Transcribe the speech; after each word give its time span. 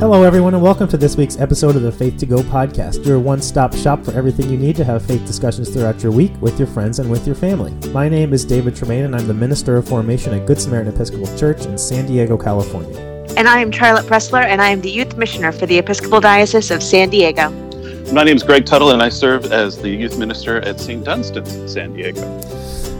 Hello, 0.00 0.22
everyone, 0.22 0.54
and 0.54 0.62
welcome 0.62 0.88
to 0.88 0.96
this 0.96 1.18
week's 1.18 1.38
episode 1.38 1.76
of 1.76 1.82
the 1.82 1.92
Faith 1.92 2.16
to 2.18 2.24
Go 2.24 2.38
podcast, 2.38 3.04
your 3.04 3.18
one 3.18 3.42
stop 3.42 3.74
shop 3.74 4.02
for 4.02 4.12
everything 4.12 4.48
you 4.48 4.56
need 4.56 4.74
to 4.76 4.84
have 4.84 5.04
faith 5.04 5.26
discussions 5.26 5.68
throughout 5.68 6.02
your 6.02 6.12
week 6.12 6.32
with 6.40 6.58
your 6.58 6.68
friends 6.68 6.98
and 6.98 7.10
with 7.10 7.26
your 7.26 7.36
family. 7.36 7.72
My 7.90 8.08
name 8.08 8.32
is 8.32 8.46
David 8.46 8.74
Tremaine, 8.74 9.04
and 9.04 9.14
I'm 9.14 9.26
the 9.26 9.34
Minister 9.34 9.76
of 9.76 9.86
Formation 9.86 10.32
at 10.32 10.46
Good 10.46 10.58
Samaritan 10.58 10.94
Episcopal 10.94 11.36
Church 11.36 11.66
in 11.66 11.76
San 11.76 12.06
Diego, 12.06 12.38
California. 12.38 12.98
And 13.36 13.46
I 13.46 13.60
am 13.60 13.70
Charlotte 13.70 14.06
Pressler, 14.06 14.44
and 14.44 14.62
I 14.62 14.70
am 14.70 14.80
the 14.80 14.90
Youth 14.90 15.18
Missioner 15.18 15.52
for 15.52 15.66
the 15.66 15.76
Episcopal 15.76 16.20
Diocese 16.20 16.70
of 16.70 16.82
San 16.82 17.10
Diego. 17.10 17.67
My 18.12 18.24
name 18.24 18.36
is 18.36 18.42
Greg 18.42 18.64
Tuttle, 18.64 18.92
and 18.92 19.02
I 19.02 19.08
serve 19.10 19.52
as 19.52 19.76
the 19.78 19.88
Youth 19.88 20.18
Minister 20.18 20.58
at 20.62 20.80
St. 20.80 21.04
Dunstan's 21.04 21.54
in 21.54 21.68
San 21.68 21.92
Diego. 21.92 22.22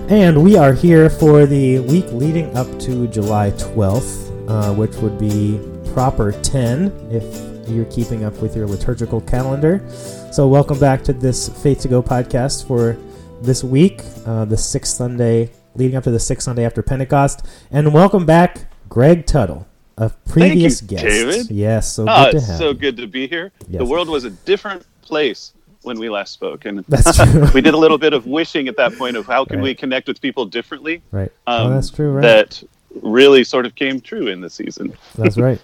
And 0.08 0.42
we 0.42 0.56
are 0.56 0.72
here 0.72 1.08
for 1.10 1.46
the 1.46 1.80
week 1.80 2.04
leading 2.12 2.54
up 2.56 2.66
to 2.80 3.06
July 3.08 3.50
12th, 3.52 4.48
uh, 4.48 4.74
which 4.74 4.94
would 4.96 5.18
be 5.18 5.58
proper 5.92 6.32
10 6.32 6.92
if 7.10 7.68
you're 7.70 7.86
keeping 7.86 8.24
up 8.24 8.34
with 8.42 8.54
your 8.54 8.66
liturgical 8.66 9.20
calendar. 9.22 9.82
So, 10.30 10.46
welcome 10.46 10.78
back 10.78 11.02
to 11.04 11.12
this 11.12 11.48
Faith 11.48 11.80
to 11.80 11.88
Go 11.88 12.02
podcast 12.02 12.66
for 12.66 12.96
this 13.42 13.64
week, 13.64 14.02
uh, 14.26 14.44
the 14.44 14.56
sixth 14.56 14.94
Sunday, 14.94 15.50
leading 15.74 15.96
up 15.96 16.04
to 16.04 16.10
the 16.10 16.20
sixth 16.20 16.44
Sunday 16.44 16.64
after 16.64 16.82
Pentecost. 16.82 17.46
And 17.70 17.92
welcome 17.94 18.26
back, 18.26 18.70
Greg 18.88 19.26
Tuttle, 19.26 19.66
a 19.96 20.10
previous 20.28 20.80
Thank 20.80 20.90
you, 20.92 20.96
guest. 20.98 21.06
David. 21.06 21.50
Yes, 21.50 21.92
so 21.92 22.04
Ah, 22.08 22.24
good 22.26 22.30
to 22.32 22.36
it's 22.38 22.46
have 22.46 22.58
so 22.58 22.68
you. 22.68 22.74
good 22.74 22.96
to 22.98 23.06
be 23.06 23.26
here. 23.26 23.52
Yes. 23.68 23.78
The 23.80 23.86
world 23.86 24.08
was 24.08 24.24
a 24.24 24.30
different 24.30 24.84
place 25.08 25.52
when 25.82 25.98
we 25.98 26.08
last 26.08 26.32
spoke, 26.32 26.64
and 26.64 26.84
That's 26.88 27.16
true. 27.32 27.48
we 27.54 27.60
did 27.60 27.74
a 27.74 27.76
little 27.78 27.98
bit 27.98 28.12
of 28.12 28.26
wishing 28.26 28.68
at 28.68 28.76
that 28.76 28.96
point 28.96 29.16
of 29.16 29.26
how 29.26 29.44
can 29.44 29.60
we 29.60 29.74
connect 29.74 30.06
with 30.08 30.20
people 30.20 30.44
differently. 30.44 31.02
Right. 31.10 31.32
Um, 31.46 31.66
oh, 31.66 31.70
that's 31.70 31.90
true, 31.90 32.12
right? 32.12 32.22
That 32.22 32.62
really 33.02 33.44
sort 33.44 33.66
of 33.66 33.74
came 33.74 34.00
true 34.00 34.28
in 34.28 34.40
the 34.40 34.50
season. 34.50 34.92
That's 35.16 35.38
right. 35.38 35.60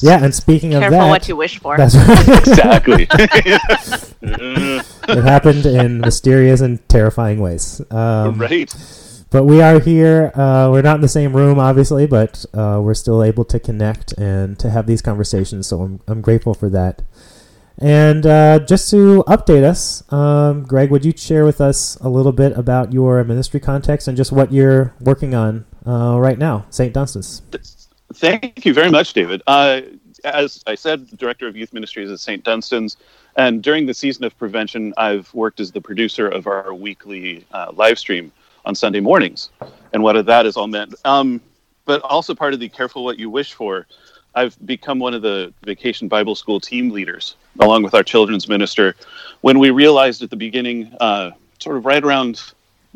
Yeah, 0.00 0.22
and 0.22 0.32
speaking 0.32 0.74
of 0.74 0.80
Careful 0.80 0.98
that, 1.00 1.08
what 1.10 1.28
you 1.28 1.34
wish 1.36 1.58
for. 1.58 1.76
that's 1.76 1.94
right. 1.96 2.28
Exactly. 2.38 3.08
it 4.22 5.24
happened 5.24 5.66
in 5.66 6.00
mysterious 6.00 6.60
and 6.60 6.86
terrifying 6.88 7.40
ways. 7.40 7.80
Um, 7.90 8.38
right. 8.38 8.72
But 9.30 9.44
we 9.44 9.60
are 9.60 9.78
here. 9.80 10.32
Uh, 10.34 10.70
we're 10.72 10.82
not 10.82 10.96
in 10.96 11.00
the 11.02 11.08
same 11.08 11.36
room, 11.36 11.58
obviously, 11.58 12.06
but 12.06 12.46
uh, 12.54 12.80
we're 12.82 12.94
still 12.94 13.22
able 13.22 13.44
to 13.46 13.60
connect 13.60 14.12
and 14.12 14.58
to 14.58 14.70
have 14.70 14.86
these 14.86 15.02
conversations. 15.02 15.66
So 15.66 15.82
I'm, 15.82 16.00
I'm 16.06 16.20
grateful 16.22 16.54
for 16.54 16.70
that. 16.70 17.02
And 17.80 18.26
uh, 18.26 18.58
just 18.60 18.90
to 18.90 19.22
update 19.28 19.62
us, 19.62 20.10
um, 20.12 20.64
Greg, 20.64 20.90
would 20.90 21.04
you 21.04 21.12
share 21.16 21.44
with 21.44 21.60
us 21.60 21.96
a 22.00 22.08
little 22.08 22.32
bit 22.32 22.56
about 22.58 22.92
your 22.92 23.22
ministry 23.22 23.60
context 23.60 24.08
and 24.08 24.16
just 24.16 24.32
what 24.32 24.52
you're 24.52 24.94
working 25.00 25.34
on 25.34 25.64
uh, 25.86 26.18
right 26.18 26.38
now, 26.38 26.66
St. 26.70 26.92
Dunstan's? 26.92 27.42
Thank 28.14 28.64
you 28.66 28.74
very 28.74 28.90
much, 28.90 29.12
David. 29.12 29.42
Uh, 29.46 29.82
as 30.24 30.64
I 30.66 30.74
said, 30.74 31.06
Director 31.16 31.46
of 31.46 31.56
Youth 31.56 31.72
Ministries 31.72 32.10
at 32.10 32.18
St. 32.18 32.42
Dunstan's, 32.42 32.96
and 33.36 33.62
during 33.62 33.86
the 33.86 33.94
season 33.94 34.24
of 34.24 34.36
prevention, 34.36 34.92
I've 34.96 35.32
worked 35.32 35.60
as 35.60 35.70
the 35.70 35.80
producer 35.80 36.28
of 36.28 36.48
our 36.48 36.74
weekly 36.74 37.46
uh, 37.52 37.70
live 37.74 37.98
stream 37.98 38.32
on 38.64 38.74
Sunday 38.74 39.00
mornings, 39.00 39.50
and 39.92 40.02
what 40.02 40.26
that 40.26 40.46
is 40.46 40.56
all 40.56 40.66
meant. 40.66 40.94
Um, 41.04 41.40
but 41.84 42.02
also 42.02 42.34
part 42.34 42.52
of 42.54 42.60
the 42.60 42.68
Careful 42.68 43.04
What 43.04 43.18
You 43.18 43.30
Wish 43.30 43.54
For, 43.54 43.86
I've 44.34 44.56
become 44.66 44.98
one 44.98 45.14
of 45.14 45.22
the 45.22 45.52
Vacation 45.62 46.08
Bible 46.08 46.34
School 46.34 46.60
team 46.60 46.90
leaders, 46.90 47.36
along 47.58 47.82
with 47.82 47.94
our 47.94 48.02
children's 48.02 48.48
minister, 48.48 48.94
when 49.40 49.58
we 49.58 49.70
realized 49.70 50.22
at 50.22 50.30
the 50.30 50.36
beginning, 50.36 50.94
uh, 51.00 51.30
sort 51.58 51.76
of 51.76 51.86
right 51.86 52.02
around 52.02 52.40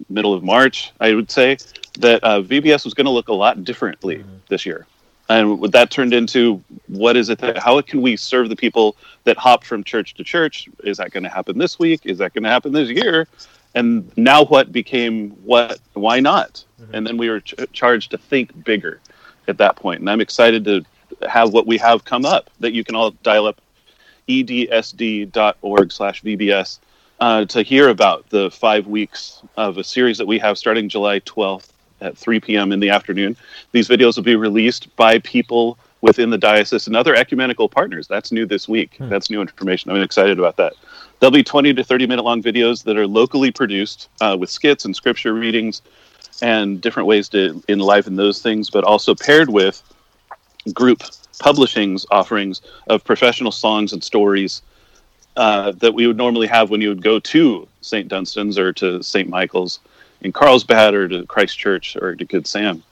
middle 0.09 0.35
of 0.35 0.43
March, 0.43 0.93
I 1.01 1.15
would 1.15 1.31
say, 1.31 1.59
that 1.99 2.23
uh, 2.25 2.41
VBS 2.43 2.85
was 2.85 2.95
going 2.95 3.05
to 3.05 3.11
look 3.11 3.29
a 3.29 3.35
lot 3.35 3.65
differently 3.65 4.25
this 4.49 4.65
year. 4.65 4.87
And 5.29 5.61
what 5.61 5.73
that 5.73 5.91
turned 5.91 6.13
into 6.13 6.63
what 6.89 7.17
is 7.17 7.29
it 7.29 7.39
that 7.39 7.57
how 7.57 7.81
can 7.81 8.03
we 8.03 8.17
serve 8.17 8.49
the 8.49 8.57
people 8.57 8.97
that 9.25 9.37
hop 9.39 9.65
from 9.65 9.85
church 9.85 10.15
to 10.15 10.25
church? 10.25 10.69
Is 10.85 10.99
that 10.99 11.11
going 11.11 11.23
to 11.23 11.31
happen 11.31 11.59
this 11.59 11.79
week? 11.79 12.03
Is 12.05 12.19
that 12.19 12.35
going 12.35 12.43
to 12.43 12.51
happen 12.51 12.73
this 12.73 12.91
year? 12.91 13.27
And 13.75 14.11
now 14.19 14.45
what 14.45 14.73
became 14.73 15.31
what? 15.45 15.81
Why 15.95 16.21
not? 16.21 16.65
And 16.93 17.07
then 17.07 17.17
we 17.17 17.31
were 17.31 17.41
ch- 17.41 17.55
charged 17.73 18.11
to 18.11 18.19
think 18.19 18.65
bigger 18.65 19.01
at 19.49 19.57
that 19.59 19.77
point. 19.77 20.01
And 20.01 20.11
I'm 20.11 20.21
excited 20.21 20.65
to 20.67 20.85
have 21.27 21.53
what 21.53 21.67
we 21.67 21.79
have 21.79 22.05
come 22.05 22.27
up 22.27 22.51
that 22.61 22.73
you 22.73 22.85
can 22.85 22.95
all 22.95 23.13
dial 23.23 23.47
up 23.47 23.61
edsd.org 24.29 25.93
slash 25.93 26.23
VBS 26.23 26.79
uh, 27.21 27.45
to 27.47 27.63
hear 27.63 27.89
about 27.89 28.29
the 28.31 28.51
five 28.51 28.87
weeks 28.87 29.43
of 29.57 29.79
a 29.79 29.85
series 29.85 30.19
that 30.19 30.27
we 30.27 30.39
have 30.39 30.59
starting 30.59 30.89
July 30.89 31.21
12th 31.21 31.69
at 32.01 32.19
3 32.19 32.41
p.m. 32.41 32.73
in 32.73 32.81
the 32.81 32.91
afternoon. 32.91 33.37
These 33.71 33.89
videos 33.89 34.17
will 34.17 34.25
be 34.25 34.37
released 34.37 34.95
by 34.97 35.19
people 35.21 35.79
within 36.01 36.31
the 36.31 36.39
diocese 36.39 36.89
and 36.89 36.97
other 36.97 37.15
ecumenical 37.15 37.69
partners. 37.69 38.09
That's 38.09 38.33
new 38.33 38.45
this 38.45 38.69
week. 38.69 38.97
That's 39.09 39.31
new 39.31 39.41
information. 39.41 39.91
I'm 39.91 40.03
excited 40.03 40.39
about 40.39 40.57
that. 40.57 40.73
There'll 41.21 41.31
be 41.31 41.45
20 41.45 41.75
to 41.75 41.85
30 41.85 42.09
minute 42.09 42.25
long 42.25 42.43
videos 42.43 42.83
that 42.85 42.97
are 42.97 43.07
locally 43.07 43.53
produced 43.53 44.09
uh, 44.21 44.37
with 44.39 44.51
skits 44.51 44.85
and 44.85 44.97
scripture 44.97 45.33
readings 45.33 45.81
and 46.43 46.81
different 46.81 47.07
ways 47.07 47.29
to 47.29 47.63
enliven 47.69 48.17
those 48.17 48.43
things, 48.43 48.69
but 48.69 48.83
also 48.83 49.15
paired 49.15 49.49
with 49.49 49.81
group 50.75 51.05
publishings 51.43 52.07
offerings 52.11 52.63
of 52.87 53.03
professional 53.05 53.51
songs 53.53 53.93
and 53.93 54.03
stories 54.03 54.63
uh, 55.37 55.73
that 55.73 55.93
we 55.93 56.07
would 56.07 56.17
normally 56.17 56.47
have 56.47 56.71
when 56.71 56.81
you 56.81 56.89
would 56.89 57.03
go 57.03 57.19
to 57.19 57.67
St. 57.81 58.07
Dunstan's 58.09 58.59
or 58.59 58.73
to 58.75 59.03
St. 59.03 59.29
Michael's 59.29 59.81
in 60.21 60.31
Carlsbad 60.33 60.95
or 60.95 61.09
to 61.09 61.27
Christ 61.27 61.59
Church 61.59 61.97
or 61.97 62.15
to 62.15 62.25
Good 62.25 62.47
Sam. 62.47 62.83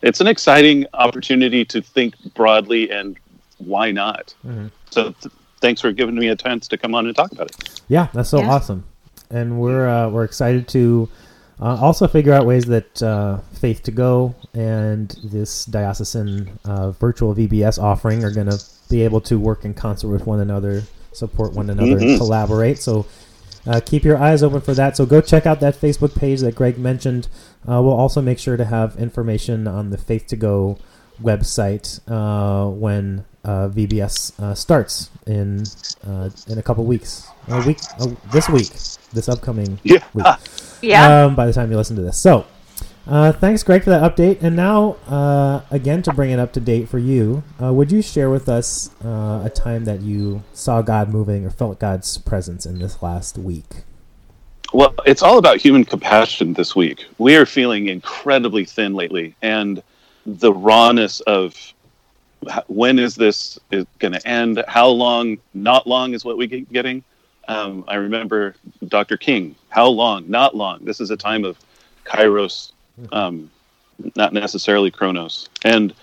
It's 0.00 0.20
an 0.20 0.26
exciting 0.26 0.86
opportunity 0.94 1.64
to 1.66 1.82
think 1.82 2.14
broadly 2.34 2.90
and 2.90 3.16
why 3.58 3.90
not? 3.92 4.34
Mhm. 4.46 4.70
So 4.90 5.12
th- 5.20 5.32
thanks 5.60 5.80
for 5.80 5.92
giving 5.92 6.14
me 6.14 6.28
a 6.28 6.36
chance 6.36 6.66
to 6.68 6.78
come 6.78 6.94
on 6.94 7.06
and 7.06 7.14
talk 7.14 7.30
about 7.32 7.48
it. 7.50 7.80
Yeah, 7.88 8.08
that's 8.14 8.30
so 8.30 8.38
Yeah. 8.40 8.50
awesome, 8.50 8.84
and 9.30 9.60
we're 9.60 9.88
uh, 9.88 10.08
we're 10.08 10.24
excited 10.24 10.66
to 10.68 11.08
uh, 11.60 11.76
also 11.80 12.06
figure 12.08 12.32
out 12.32 12.46
ways 12.46 12.64
that 12.66 13.02
uh, 13.02 13.38
Faith 13.54 13.82
to 13.84 13.90
Go 13.90 14.34
and 14.54 15.08
this 15.24 15.64
diocesan 15.66 16.58
uh, 16.64 16.90
virtual 16.92 17.34
VBS 17.34 17.80
offering 17.82 18.24
are 18.24 18.30
going 18.32 18.48
to 18.50 18.58
be 18.90 19.02
able 19.02 19.20
to 19.22 19.38
work 19.38 19.64
in 19.64 19.74
concert 19.74 20.08
with 20.08 20.26
one 20.26 20.40
another, 20.40 20.82
support 21.12 21.52
one 21.54 21.70
another, 21.70 21.92
and 21.92 22.00
Mhm. 22.00 22.16
collaborate. 22.18 22.78
So. 22.78 23.06
Uh, 23.64 23.78
keep 23.78 24.02
your 24.02 24.18
eyes 24.18 24.42
open 24.42 24.60
for 24.60 24.74
that. 24.74 24.96
So 24.96 25.06
go 25.06 25.20
check 25.20 25.46
out 25.46 25.60
that 25.60 25.80
Facebook 25.80 26.18
page 26.18 26.40
that 26.40 26.56
Greg 26.56 26.78
mentioned. 26.78 27.28
Uh, 27.64 27.80
we'll 27.80 27.92
also 27.96 28.20
make 28.20 28.40
sure 28.40 28.56
to 28.56 28.64
have 28.64 28.96
information 28.96 29.68
on 29.68 29.90
the 29.90 29.96
Faith 29.96 30.26
to 30.26 30.36
Go 30.36 30.78
website 31.22 32.00
uh, 32.08 32.68
when 32.70 33.24
uh, 33.44 33.68
VBS 33.68 34.38
uh, 34.40 34.54
starts 34.54 35.10
in 35.26 35.64
uh, 36.06 36.30
in 36.48 36.58
a 36.58 36.62
couple 36.62 36.84
weeks. 36.84 37.28
A 37.48 37.60
week 37.66 37.78
uh, 37.98 38.08
this 38.30 38.48
week, 38.48 38.70
this 39.12 39.28
upcoming 39.28 39.78
Yeah. 39.82 40.04
week. 40.14 40.26
yeah. 40.82 41.24
Um, 41.24 41.34
by 41.34 41.46
the 41.46 41.52
time 41.52 41.70
you 41.70 41.76
listen 41.76 41.96
to 41.96 42.02
this, 42.02 42.20
so 42.20 42.46
uh, 43.06 43.32
thanks, 43.32 43.62
Greg, 43.64 43.82
for 43.82 43.90
that 43.90 44.02
update. 44.16 44.42
And 44.42 44.54
now, 44.54 44.92
uh, 45.08 45.62
again, 45.70 46.02
to 46.02 46.12
bring 46.12 46.30
it 46.30 46.38
up 46.38 46.52
to 46.52 46.60
date 46.60 46.88
for 46.88 46.98
you, 46.98 47.42
uh, 47.60 47.72
would 47.72 47.90
you 47.90 48.00
share 48.00 48.30
with 48.30 48.48
us 48.48 48.90
uh, 49.04 49.42
a 49.44 49.50
time 49.52 49.84
that 49.86 50.02
you 50.02 50.44
saw 50.52 50.82
God 50.82 51.08
moving 51.08 51.44
or 51.44 51.50
felt 51.50 51.80
God's 51.80 52.16
presence 52.18 52.64
in 52.64 52.78
this 52.78 53.02
last 53.02 53.36
week? 53.36 53.82
Well, 54.72 54.94
it's 55.04 55.22
all 55.22 55.36
about 55.36 55.58
human 55.58 55.84
compassion 55.84 56.54
this 56.54 56.74
week. 56.76 57.04
We 57.18 57.36
are 57.36 57.44
feeling 57.44 57.88
incredibly 57.88 58.64
thin 58.64 58.94
lately, 58.94 59.34
and 59.42 59.82
the 60.26 60.52
rawness 60.52 61.20
of 61.20 61.74
when 62.66 62.98
is 62.98 63.14
this 63.14 63.58
going 63.70 64.12
to 64.12 64.26
end? 64.26 64.62
How 64.68 64.88
long? 64.88 65.38
Not 65.54 65.86
long 65.86 66.14
is 66.14 66.24
what 66.24 66.36
we 66.36 66.48
keep 66.48 66.70
getting. 66.72 67.04
Um, 67.48 67.84
I 67.88 67.96
remember 67.96 68.54
Dr. 68.86 69.16
King. 69.16 69.54
How 69.68 69.86
long? 69.86 70.28
Not 70.28 70.56
long. 70.56 70.84
This 70.84 71.00
is 71.00 71.10
a 71.10 71.16
time 71.16 71.44
of 71.44 71.58
kairos, 72.04 72.72
um, 73.10 73.50
not 74.16 74.32
necessarily 74.32 74.90
chronos. 74.90 75.48
And 75.64 75.94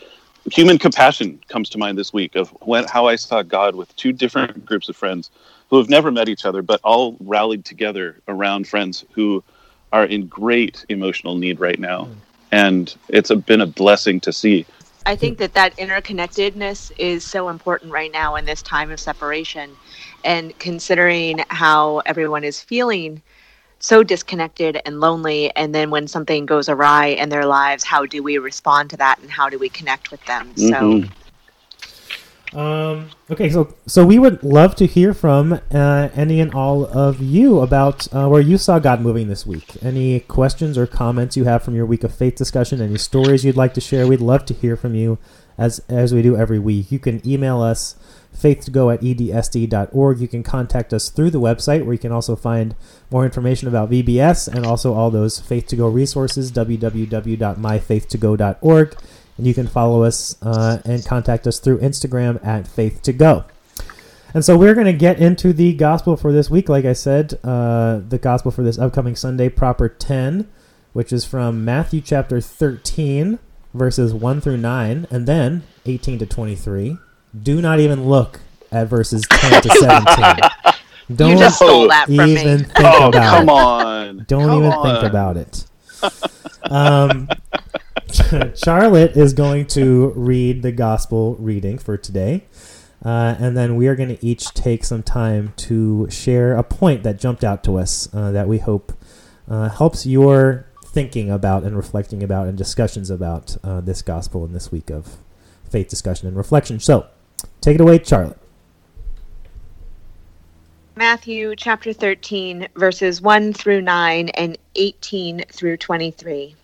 human 0.51 0.77
compassion 0.77 1.39
comes 1.47 1.69
to 1.69 1.77
mind 1.77 1.97
this 1.97 2.13
week 2.13 2.35
of 2.35 2.49
when 2.61 2.85
how 2.85 3.07
I 3.07 3.15
saw 3.15 3.41
God 3.41 3.75
with 3.75 3.93
two 3.95 4.11
different 4.11 4.65
groups 4.65 4.89
of 4.89 4.95
friends 4.95 5.29
who 5.69 5.77
have 5.77 5.89
never 5.89 6.11
met 6.11 6.29
each 6.29 6.45
other, 6.45 6.61
but 6.61 6.79
all 6.83 7.15
rallied 7.19 7.63
together 7.63 8.17
around 8.27 8.67
friends 8.67 9.05
who 9.11 9.43
are 9.91 10.05
in 10.05 10.27
great 10.27 10.85
emotional 10.89 11.35
need 11.35 11.59
right 11.59 11.79
now. 11.79 12.07
And 12.51 12.95
it's 13.09 13.29
a, 13.29 13.35
been 13.35 13.61
a 13.61 13.67
blessing 13.67 14.19
to 14.21 14.33
see. 14.33 14.65
I 15.05 15.15
think 15.15 15.37
that 15.39 15.53
that 15.53 15.75
interconnectedness 15.77 16.91
is 16.99 17.23
so 17.23 17.49
important 17.49 17.91
right 17.91 18.11
now 18.11 18.35
in 18.35 18.45
this 18.45 18.61
time 18.61 18.91
of 18.91 18.99
separation. 18.99 19.71
And 20.23 20.57
considering 20.59 21.43
how 21.49 21.99
everyone 22.05 22.43
is 22.43 22.61
feeling 22.61 23.21
so 23.79 24.03
disconnected 24.03 24.81
and 24.85 24.99
lonely, 24.99 25.55
and 25.55 25.73
then 25.73 25.89
when 25.89 26.07
something 26.07 26.45
goes 26.45 26.67
awry 26.67 27.07
in 27.07 27.29
their 27.29 27.45
lives, 27.45 27.83
how 27.83 28.05
do 28.05 28.21
we 28.21 28.37
respond 28.37 28.89
to 28.89 28.97
that 28.97 29.19
and 29.19 29.31
how 29.31 29.49
do 29.49 29.57
we 29.57 29.69
connect 29.69 30.11
with 30.11 30.23
them? 30.25 30.55
So, 30.57 30.75
Mhm. 30.75 31.09
Um, 32.53 33.09
okay, 33.29 33.49
so 33.49 33.75
so 33.85 34.05
we 34.05 34.17
would 34.17 34.41
love 34.43 34.75
to 34.77 34.87
hear 34.87 35.13
from 35.13 35.59
uh, 35.71 36.09
any 36.15 36.39
and 36.39 36.53
all 36.53 36.85
of 36.85 37.21
you 37.21 37.59
about 37.59 38.11
uh, 38.13 38.27
where 38.27 38.41
you 38.41 38.57
saw 38.57 38.79
God 38.79 39.01
moving 39.01 39.27
this 39.27 39.45
week. 39.45 39.77
Any 39.83 40.21
questions 40.21 40.77
or 40.77 40.87
comments 40.87 41.37
you 41.37 41.43
have 41.43 41.61
from 41.61 41.75
your 41.75 41.85
week 41.85 42.03
of 42.03 42.13
faith 42.13 42.35
discussion? 42.35 42.81
Any 42.81 42.97
stories 42.97 43.45
you'd 43.45 43.55
like 43.55 43.75
to 43.75 43.81
share? 43.81 44.07
We'd 44.07 44.21
love 44.21 44.45
to 44.45 44.55
hear 44.55 44.75
from 44.75 44.95
you, 44.95 45.19
as 45.59 45.79
as 45.89 46.11
we 46.11 46.23
do 46.23 46.35
every 46.35 46.57
week. 46.57 46.91
You 46.91 46.97
can 46.97 47.21
email 47.27 47.61
us 47.61 47.95
faith 48.33 48.65
to 48.65 48.71
go 48.71 48.89
at 48.89 49.01
edsd.org. 49.01 50.19
You 50.19 50.27
can 50.27 50.41
contact 50.41 50.91
us 50.91 51.09
through 51.09 51.29
the 51.29 51.39
website, 51.39 51.85
where 51.85 51.93
you 51.93 51.99
can 51.99 52.11
also 52.11 52.35
find 52.35 52.75
more 53.11 53.25
information 53.25 53.67
about 53.67 53.91
VBS 53.91 54.47
and 54.47 54.65
also 54.65 54.95
all 54.95 55.11
those 55.11 55.39
faith 55.39 55.67
to 55.67 55.75
go 55.75 55.87
resources. 55.87 56.51
www.myfaith2go.org 56.51 58.97
and 59.39 59.47
you 59.47 59.53
can 59.53 59.67
follow 59.67 60.03
us 60.03 60.35
uh, 60.43 60.79
and 60.83 61.03
contact 61.05 61.47
us 61.47 61.59
through 61.59 61.79
Instagram 61.79 62.45
at 62.45 62.67
Faith 62.67 63.01
to 63.03 63.13
Go. 63.13 63.45
And 64.33 64.43
so 64.45 64.57
we're 64.57 64.75
going 64.75 64.85
to 64.85 64.93
get 64.93 65.19
into 65.19 65.53
the 65.53 65.73
gospel 65.73 66.15
for 66.17 66.31
this 66.33 66.49
week. 66.51 66.67
Like 66.69 66.83
I 66.85 66.93
said, 66.93 67.39
uh, 67.43 68.01
the 68.07 68.19
gospel 68.21 68.51
for 68.51 68.63
this 68.63 68.77
upcoming 68.77 69.15
Sunday, 69.15 69.47
proper 69.49 69.87
10, 69.89 70.47
which 70.93 71.13
is 71.13 71.23
from 71.25 71.63
Matthew 71.65 72.01
chapter 72.01 72.39
13, 72.41 73.39
verses 73.73 74.13
1 74.13 74.41
through 74.41 74.57
9, 74.57 75.07
and 75.09 75.25
then 75.25 75.63
18 75.85 76.19
to 76.19 76.25
23. 76.25 76.97
Do 77.41 77.61
not 77.61 77.79
even 77.79 78.07
look 78.07 78.41
at 78.71 78.87
verses 78.87 79.23
10 79.31 79.61
to 79.63 79.69
17. 79.79 80.35
Don't 81.15 81.31
you 81.31 81.37
just 81.39 81.55
stole 81.55 81.87
that 81.87 82.05
from 82.07 82.13
even 82.19 82.57
me. 82.59 82.63
think 82.65 82.71
Oh, 82.81 83.07
about 83.07 83.13
come 83.13 83.49
it. 83.49 83.51
on. 83.51 84.25
Don't 84.27 84.47
Come 84.47 84.57
even 84.59 84.71
on. 84.73 84.83
think 85.01 85.09
about 85.09 85.37
it. 85.37 85.65
Um, 86.71 87.27
Charlotte 88.55 89.15
is 89.15 89.33
going 89.33 89.65
to 89.67 90.09
read 90.15 90.61
the 90.61 90.71
gospel 90.71 91.35
reading 91.35 91.77
for 91.77 91.97
today. 91.97 92.45
Uh, 93.03 93.35
and 93.39 93.55
then 93.55 93.75
we 93.75 93.87
are 93.87 93.95
going 93.95 94.09
to 94.09 94.25
each 94.25 94.53
take 94.53 94.83
some 94.83 95.01
time 95.01 95.53
to 95.55 96.09
share 96.09 96.55
a 96.55 96.63
point 96.63 97.03
that 97.03 97.19
jumped 97.19 97.43
out 97.43 97.63
to 97.63 97.77
us 97.77 98.13
uh, 98.13 98.31
that 98.31 98.47
we 98.47 98.57
hope 98.57 98.91
uh, 99.47 99.69
helps 99.69 100.05
your 100.05 100.65
thinking 100.85 101.29
about 101.29 101.63
and 101.63 101.77
reflecting 101.77 102.23
about 102.23 102.47
and 102.47 102.57
discussions 102.57 103.09
about 103.09 103.55
uh, 103.63 103.79
this 103.79 104.01
gospel 104.01 104.43
in 104.43 104.53
this 104.53 104.71
week 104.71 104.89
of 104.89 105.17
faith 105.69 105.87
discussion 105.87 106.27
and 106.27 106.35
reflection. 106.35 106.79
So, 106.79 107.07
take 107.61 107.75
it 107.75 107.81
away, 107.81 108.03
Charlotte. 108.03 108.39
Matthew 110.95 111.55
chapter 111.55 111.93
13, 111.93 112.67
verses 112.75 113.21
1 113.21 113.53
through 113.53 113.81
9 113.81 114.29
and 114.29 114.57
18 114.75 115.45
through 115.49 115.77
23. 115.77 116.55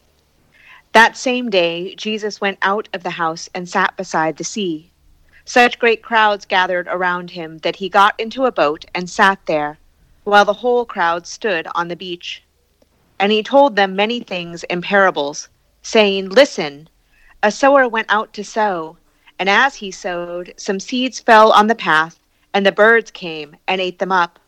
That 0.96 1.18
same 1.18 1.50
day, 1.50 1.94
Jesus 1.96 2.40
went 2.40 2.58
out 2.62 2.88
of 2.94 3.04
the 3.04 3.10
house 3.10 3.50
and 3.54 3.68
sat 3.68 3.98
beside 3.98 4.38
the 4.38 4.46
sea. 4.46 4.92
Such 5.44 5.78
great 5.78 6.02
crowds 6.02 6.46
gathered 6.46 6.88
around 6.88 7.32
him 7.32 7.58
that 7.64 7.76
he 7.76 7.90
got 7.90 8.18
into 8.18 8.46
a 8.46 8.52
boat 8.54 8.86
and 8.96 9.10
sat 9.10 9.46
there, 9.46 9.78
while 10.24 10.46
the 10.46 10.54
whole 10.64 10.86
crowd 10.86 11.28
stood 11.28 11.68
on 11.76 11.90
the 11.90 11.98
beach. 11.98 12.44
And 13.20 13.34
he 13.34 13.44
told 13.44 13.76
them 13.76 13.98
many 13.98 14.22
things 14.22 14.64
in 14.64 14.82
parables, 14.82 15.50
saying, 15.82 16.30
Listen, 16.30 16.88
a 17.44 17.52
sower 17.52 17.90
went 17.90 18.08
out 18.10 18.32
to 18.32 18.46
sow, 18.46 18.96
and 19.38 19.50
as 19.50 19.76
he 19.76 19.92
sowed, 19.92 20.54
some 20.56 20.80
seeds 20.80 21.20
fell 21.20 21.52
on 21.52 21.68
the 21.68 21.76
path 21.76 22.18
and 22.54 22.66
the 22.66 22.72
birds 22.72 23.12
came 23.12 23.58
and 23.68 23.82
ate 23.82 24.00
them 24.00 24.14
up. 24.14 24.40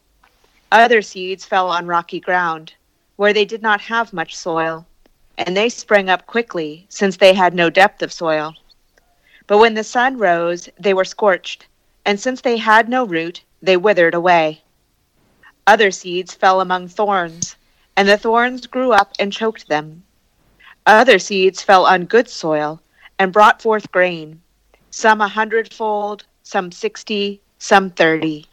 Other 0.72 1.02
seeds 1.02 1.44
fell 1.44 1.70
on 1.70 1.88
rocky 1.88 2.22
ground, 2.22 2.74
where 3.18 3.34
they 3.34 3.44
did 3.44 3.62
not 3.62 3.82
have 3.82 4.14
much 4.14 4.34
soil, 4.34 4.86
and 5.38 5.56
they 5.56 5.70
sprang 5.70 6.10
up 6.10 6.26
quickly, 6.26 6.86
since 6.90 7.18
they 7.18 7.34
had 7.34 7.54
no 7.54 7.70
depth 7.70 8.02
of 8.02 8.12
soil. 8.12 8.56
But 9.46 9.60
when 9.60 9.76
the 9.76 9.84
sun 9.84 10.18
rose, 10.18 10.68
they 10.80 10.94
were 10.94 11.06
scorched, 11.06 11.68
and 12.06 12.20
since 12.20 12.42
they 12.42 12.58
had 12.58 12.90
no 12.90 13.06
root, 13.06 13.44
they 13.62 13.78
withered 13.78 14.14
away. 14.14 14.62
Other 15.68 15.92
seeds 15.92 16.34
fell 16.34 16.62
among 16.62 16.88
thorns, 16.88 17.56
and 17.96 18.08
the 18.08 18.18
thorns 18.18 18.66
grew 18.68 18.92
up 18.92 19.14
and 19.20 19.32
choked 19.32 19.68
them. 19.68 20.04
Other 20.86 21.20
seeds 21.20 21.62
fell 21.62 21.86
on 21.86 22.06
good 22.06 22.30
soil, 22.30 22.82
and 23.20 23.34
brought 23.34 23.62
forth 23.62 23.92
grain, 23.92 24.42
some 24.92 25.22
a 25.22 25.28
hundredfold, 25.28 26.24
some 26.44 26.72
sixty, 26.72 27.42
some 27.60 27.90
thirty. 27.90 28.46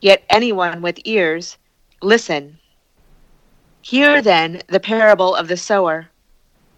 Yet 0.00 0.24
anyone 0.30 0.82
with 0.82 0.98
ears, 1.04 1.58
listen. 2.02 2.58
Hear 3.82 4.22
then 4.22 4.62
the 4.68 4.80
parable 4.80 5.34
of 5.34 5.48
the 5.48 5.56
sower. 5.56 6.08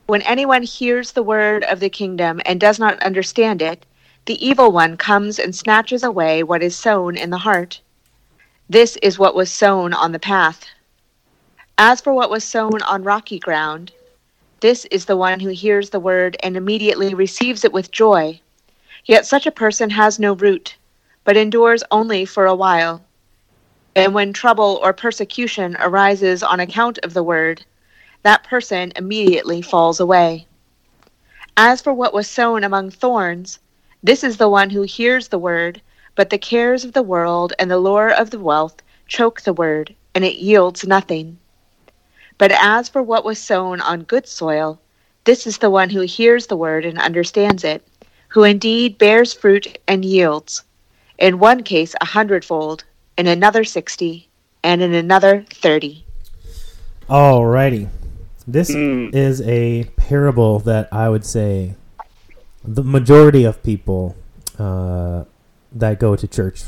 When 0.07 0.23
anyone 0.23 0.63
hears 0.63 1.11
the 1.11 1.23
word 1.25 1.65
of 1.65 1.81
the 1.81 1.91
kingdom 1.91 2.41
and 2.47 2.61
does 2.61 2.79
not 2.79 3.03
understand 3.03 3.61
it, 3.61 3.85
the 4.27 4.47
evil 4.47 4.71
one 4.71 4.97
comes 4.97 5.39
and 5.41 5.55
snatches 5.55 6.05
away 6.05 6.45
what 6.45 6.63
is 6.63 6.77
sown 6.77 7.17
in 7.17 7.31
the 7.31 7.39
heart. 7.39 7.81
This 8.71 8.97
is 9.03 9.19
what 9.19 9.35
was 9.35 9.51
sown 9.51 9.93
on 9.93 10.13
the 10.13 10.21
path. 10.21 10.65
As 11.77 12.01
for 12.01 12.13
what 12.13 12.31
was 12.31 12.45
sown 12.45 12.83
on 12.83 13.03
rocky 13.03 13.41
ground, 13.41 13.91
this 14.61 14.85
is 14.87 15.07
the 15.07 15.17
one 15.17 15.41
who 15.41 15.49
hears 15.49 15.91
the 15.91 15.99
word 15.99 16.37
and 16.41 16.57
immediately 16.57 17.13
receives 17.13 17.65
it 17.65 17.73
with 17.73 17.91
joy. 17.91 18.41
Yet 19.07 19.27
such 19.27 19.45
a 19.45 19.51
person 19.51 19.91
has 19.91 20.21
no 20.21 20.35
root 20.35 20.77
but 21.25 21.37
endures 21.37 21.83
only 21.91 22.25
for 22.25 22.47
a 22.47 22.55
while. 22.55 23.03
And 23.97 24.15
when 24.15 24.33
trouble 24.33 24.79
or 24.85 24.93
persecution 24.93 25.77
arises 25.81 26.45
on 26.45 26.61
account 26.61 27.01
of 27.03 27.13
the 27.13 27.25
word, 27.25 27.65
that 28.27 28.43
person 28.43 28.93
immediately 28.97 29.63
falls 29.63 30.01
away. 30.01 30.49
As 31.57 31.81
for 31.81 31.93
what 31.93 32.13
was 32.13 32.29
sown 32.29 32.65
among 32.65 32.91
thorns, 32.91 33.61
this 34.03 34.25
is 34.25 34.37
the 34.37 34.49
one 34.49 34.71
who 34.71 34.83
hears 34.83 35.29
the 35.29 35.39
word, 35.39 35.81
but 36.17 36.31
the 36.31 36.37
cares 36.37 36.85
of 36.85 36.93
the 36.93 37.05
world 37.05 37.53
and 37.57 37.71
the 37.71 37.79
lure 37.79 38.11
of 38.11 38.31
the 38.31 38.41
wealth 38.41 38.83
choke 39.07 39.43
the 39.43 39.53
word, 39.53 39.95
and 40.13 40.25
it 40.25 40.39
yields 40.39 40.85
nothing. 40.85 41.39
But 42.37 42.51
as 42.51 42.89
for 42.89 43.01
what 43.01 43.25
was 43.25 43.39
sown 43.39 43.81
on 43.81 44.03
good 44.03 44.27
soil, 44.27 44.81
this 45.23 45.47
is 45.47 45.59
the 45.59 45.71
one 45.71 45.91
who 45.91 46.01
hears 46.01 46.49
the 46.49 46.57
word 46.57 46.85
and 46.85 46.99
understands 46.99 47.63
it, 47.63 47.87
who 48.31 48.43
indeed 48.43 48.99
bears 48.99 49.33
fruit 49.33 49.79
and 49.87 50.05
yields 50.05 50.65
in 51.17 51.39
one 51.39 51.63
case 51.63 51.95
a 52.01 52.07
hundredfold, 52.07 52.83
in 53.17 53.29
another 53.29 53.63
sixty, 53.63 54.29
and 54.65 54.83
in 54.83 54.95
another 54.95 55.45
thirty. 55.49 56.05
Alrighty. 57.09 57.89
This 58.47 58.71
Mm. 58.71 59.13
is 59.15 59.41
a 59.43 59.85
parable 59.97 60.61
that 60.61 60.89
I 60.93 61.09
would 61.09 61.25
say 61.25 61.75
the 62.65 62.83
majority 62.85 63.45
of 63.45 63.63
people 63.63 64.15
uh, 64.59 65.25
that 65.73 65.99
go 66.01 66.17
to 66.17 66.27
church 66.27 66.65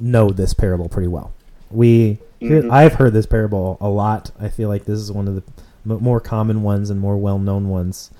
know 0.00 0.28
this 0.30 0.52
parable 0.52 0.88
pretty 0.88 1.08
well. 1.08 1.32
We 1.70 2.18
Mhm. 2.42 2.70
I've 2.70 2.94
heard 2.94 3.12
this 3.14 3.26
parable 3.26 3.78
a 3.80 3.88
lot. 3.88 4.30
I 4.40 4.48
feel 4.48 4.68
like 4.68 4.84
this 4.84 4.98
is 4.98 5.10
one 5.12 5.26
of 5.28 5.34
the 5.36 5.42
more 5.84 6.20
common 6.20 6.62
ones 6.62 6.90
and 6.90 7.00
more 7.00 7.16
well-known 7.16 7.68
ones. 7.68 8.10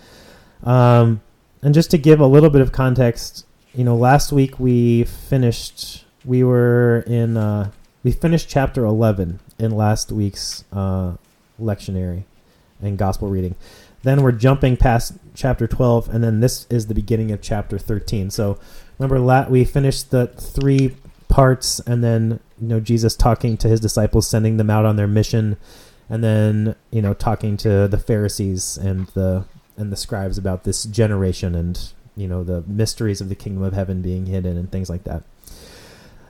Um, 0.65 1.21
and 1.63 1.75
just 1.75 1.91
to 1.91 1.99
give 1.99 2.21
a 2.21 2.27
little 2.27 2.49
bit 2.51 2.63
of 2.63 2.73
context, 2.73 3.45
you 3.75 3.85
know, 3.85 3.97
last 3.97 4.33
week 4.33 4.59
we 4.59 5.05
finished. 5.05 6.05
We 6.25 6.43
were 6.45 7.05
in. 7.07 7.37
Uh, 7.37 7.71
we 8.03 8.13
finished 8.13 8.49
chapter 8.49 8.85
eleven 8.85 9.41
in 9.59 9.71
last 9.73 10.11
week's 10.13 10.65
uh, 10.73 11.13
lectionary 11.61 12.23
and 12.83 12.99
gospel 12.99 13.29
reading. 13.29 13.55
Then 14.03 14.23
we're 14.23 14.33
jumping 14.33 14.77
past 14.77 15.13
chapter 15.35 15.67
12, 15.67 16.09
and 16.09 16.25
then 16.25 16.41
this 16.41 16.67
is 16.71 16.87
the 16.87 16.95
beginning 16.95 17.31
of 17.33 17.43
chapter 17.43 17.79
13. 17.79 18.31
So 18.31 18.59
remember, 18.99 19.47
we 19.51 19.65
finished 19.65 20.11
the 20.11 20.29
three 20.29 20.97
parts, 21.29 21.81
and 21.81 22.05
then 22.05 22.41
you 22.61 22.69
know 22.69 22.81
Jesus 22.81 23.15
talking 23.15 23.57
to 23.59 23.69
his 23.69 23.81
disciples, 23.81 24.29
sending 24.29 24.57
them 24.57 24.71
out 24.71 24.85
on 24.85 24.97
their 24.97 25.07
mission, 25.07 25.57
and 26.09 26.23
then 26.23 26.75
you 26.91 27.01
know 27.01 27.15
talking 27.15 27.57
to 27.59 27.89
the 27.89 27.99
Pharisees 27.99 28.77
and 28.77 29.07
the 29.09 29.45
and 29.77 29.91
the 29.91 29.97
scribes 29.97 30.37
about 30.37 30.65
this 30.65 30.85
generation 30.85 31.55
and 31.55 31.93
you 32.17 32.29
know 32.29 32.45
the 32.45 32.63
mysteries 32.67 33.21
of 33.21 33.31
the 33.31 33.35
kingdom 33.35 33.63
of 33.63 33.73
heaven 33.73 34.03
being 34.03 34.27
hidden 34.27 34.57
and 34.59 34.71
things 34.71 34.91
like 34.91 35.05
that. 35.05 35.23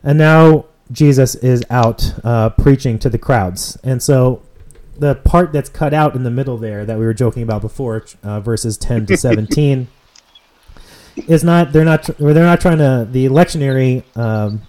And 0.04 0.18
now 0.18 0.66
Jesus 0.92 1.34
is 1.36 1.64
out 1.70 2.14
uh, 2.24 2.50
preaching 2.50 2.98
to 3.00 3.10
the 3.10 3.18
crowds, 3.18 3.78
and 3.82 4.02
so 4.02 4.42
the 5.00 5.14
part 5.16 5.52
that's 5.52 5.68
cut 5.68 5.92
out 5.92 6.14
in 6.14 6.22
the 6.22 6.30
middle 6.30 6.56
there 6.56 6.84
that 6.84 6.98
we 6.98 7.04
were 7.04 7.14
joking 7.14 7.42
about 7.42 7.62
before, 7.62 8.04
uh, 8.22 8.40
verses 8.40 8.76
ten 8.76 9.06
to 9.06 9.16
seventeen, 9.16 9.88
is 11.26 11.42
not 11.42 11.72
they're 11.72 11.84
not 11.84 12.04
they're 12.18 12.44
not 12.44 12.60
trying 12.60 12.78
to 12.78 13.08
the 13.10 13.28
lectionary 13.28 14.04
um, 14.16 14.62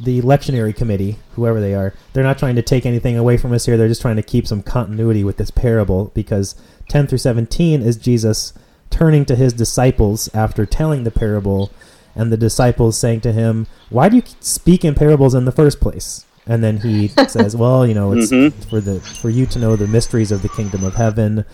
the 0.00 0.22
lectionary 0.22 0.74
committee 0.74 1.18
whoever 1.32 1.60
they 1.60 1.74
are 1.74 1.94
they're 2.12 2.24
not 2.24 2.38
trying 2.38 2.56
to 2.56 2.62
take 2.62 2.86
anything 2.86 3.16
away 3.16 3.36
from 3.36 3.52
us 3.52 3.66
here. 3.66 3.76
They're 3.76 3.88
just 3.88 4.00
trying 4.00 4.16
to 4.16 4.22
keep 4.22 4.46
some 4.46 4.62
continuity 4.62 5.22
with 5.24 5.36
this 5.36 5.50
parable 5.50 6.10
because 6.14 6.54
10 6.88 7.06
through 7.06 7.18
17 7.18 7.82
is 7.82 7.96
jesus 7.96 8.52
turning 8.90 9.24
to 9.24 9.36
his 9.36 9.52
disciples 9.52 10.28
after 10.34 10.66
telling 10.66 11.04
the 11.04 11.10
parable 11.10 11.70
and 12.14 12.30
the 12.30 12.36
disciples 12.36 12.98
saying 12.98 13.20
to 13.20 13.32
him 13.32 13.66
why 13.88 14.08
do 14.08 14.16
you 14.16 14.22
speak 14.40 14.84
in 14.84 14.94
parables 14.94 15.34
in 15.34 15.44
the 15.44 15.52
first 15.52 15.80
place 15.80 16.26
and 16.46 16.62
then 16.62 16.78
he 16.78 17.08
says 17.28 17.54
well 17.56 17.86
you 17.86 17.94
know 17.94 18.12
it's 18.12 18.30
Mhm. 18.32 18.52
for 18.68 18.80
the 18.80 19.00
for 19.00 19.30
you 19.30 19.46
to 19.46 19.58
know 19.58 19.76
the 19.76 19.86
mysteries 19.86 20.32
of 20.32 20.42
the 20.42 20.48
kingdom 20.48 20.84
of 20.84 20.94
heaven 20.94 21.44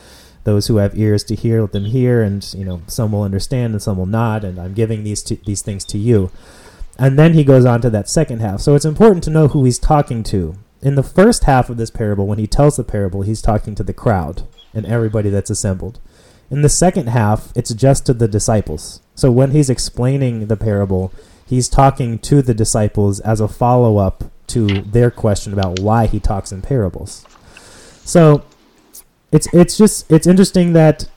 those 0.44 0.66
who 0.68 0.76
have 0.76 0.96
ears 0.98 1.24
to 1.24 1.34
hear 1.34 1.60
let 1.60 1.72
them 1.72 1.84
hear 1.84 2.22
and 2.22 2.54
you 2.54 2.64
know 2.64 2.80
some 2.86 3.12
will 3.12 3.22
understand 3.22 3.74
and 3.74 3.82
some 3.82 3.98
will 3.98 4.06
not 4.06 4.44
and 4.44 4.58
i'm 4.58 4.72
giving 4.72 5.04
these 5.04 5.22
to, 5.22 5.36
these 5.44 5.62
things 5.62 5.84
to 5.84 5.98
you 5.98 6.30
and 7.00 7.18
then 7.18 7.34
he 7.34 7.44
goes 7.44 7.64
on 7.64 7.80
to 7.82 7.90
that 7.90 8.08
second 8.08 8.40
half. 8.40 8.60
So 8.60 8.74
it's 8.74 8.84
important 8.84 9.22
to 9.22 9.30
know 9.30 9.46
who 9.46 9.62
he's 9.64 9.78
talking 9.78 10.24
to. 10.24 10.56
In 10.82 10.96
the 10.96 11.04
first 11.04 11.44
half 11.44 11.70
of 11.70 11.76
this 11.76 11.90
parable, 11.92 12.26
when 12.26 12.38
he 12.40 12.48
tells 12.48 12.76
the 12.76 12.82
parable, 12.82 13.22
he's 13.22 13.40
talking 13.40 13.76
to 13.76 13.84
the 13.84 13.92
crowd 13.92 14.42
and 14.74 14.84
everybody 14.84 15.30
that's 15.30 15.48
assembled. 15.48 16.00
In 16.50 16.62
the 16.62 16.68
second 16.68 17.08
half, 17.10 17.52
it's 17.54 17.72
just 17.72 18.04
to 18.06 18.14
the 18.14 18.26
disciples. 18.26 19.00
So 19.14 19.30
when 19.30 19.52
he's 19.52 19.70
explaining 19.70 20.48
the 20.48 20.56
parable, 20.56 21.12
he's 21.46 21.68
talking 21.68 22.18
to 22.18 22.42
the 22.42 22.52
disciples 22.52 23.20
as 23.20 23.40
a 23.40 23.46
follow 23.46 23.98
up 23.98 24.24
to 24.48 24.66
their 24.82 25.10
question 25.10 25.52
about 25.52 25.80
why 25.80 26.06
he 26.06 26.20
talks 26.20 26.52
in 26.52 26.62
parables. 26.62 27.24
So 28.04 28.44
it's 29.32 29.52
it's 29.52 29.76
just 29.76 30.10
it's 30.10 30.26
interesting 30.26 30.72
that 30.72 31.08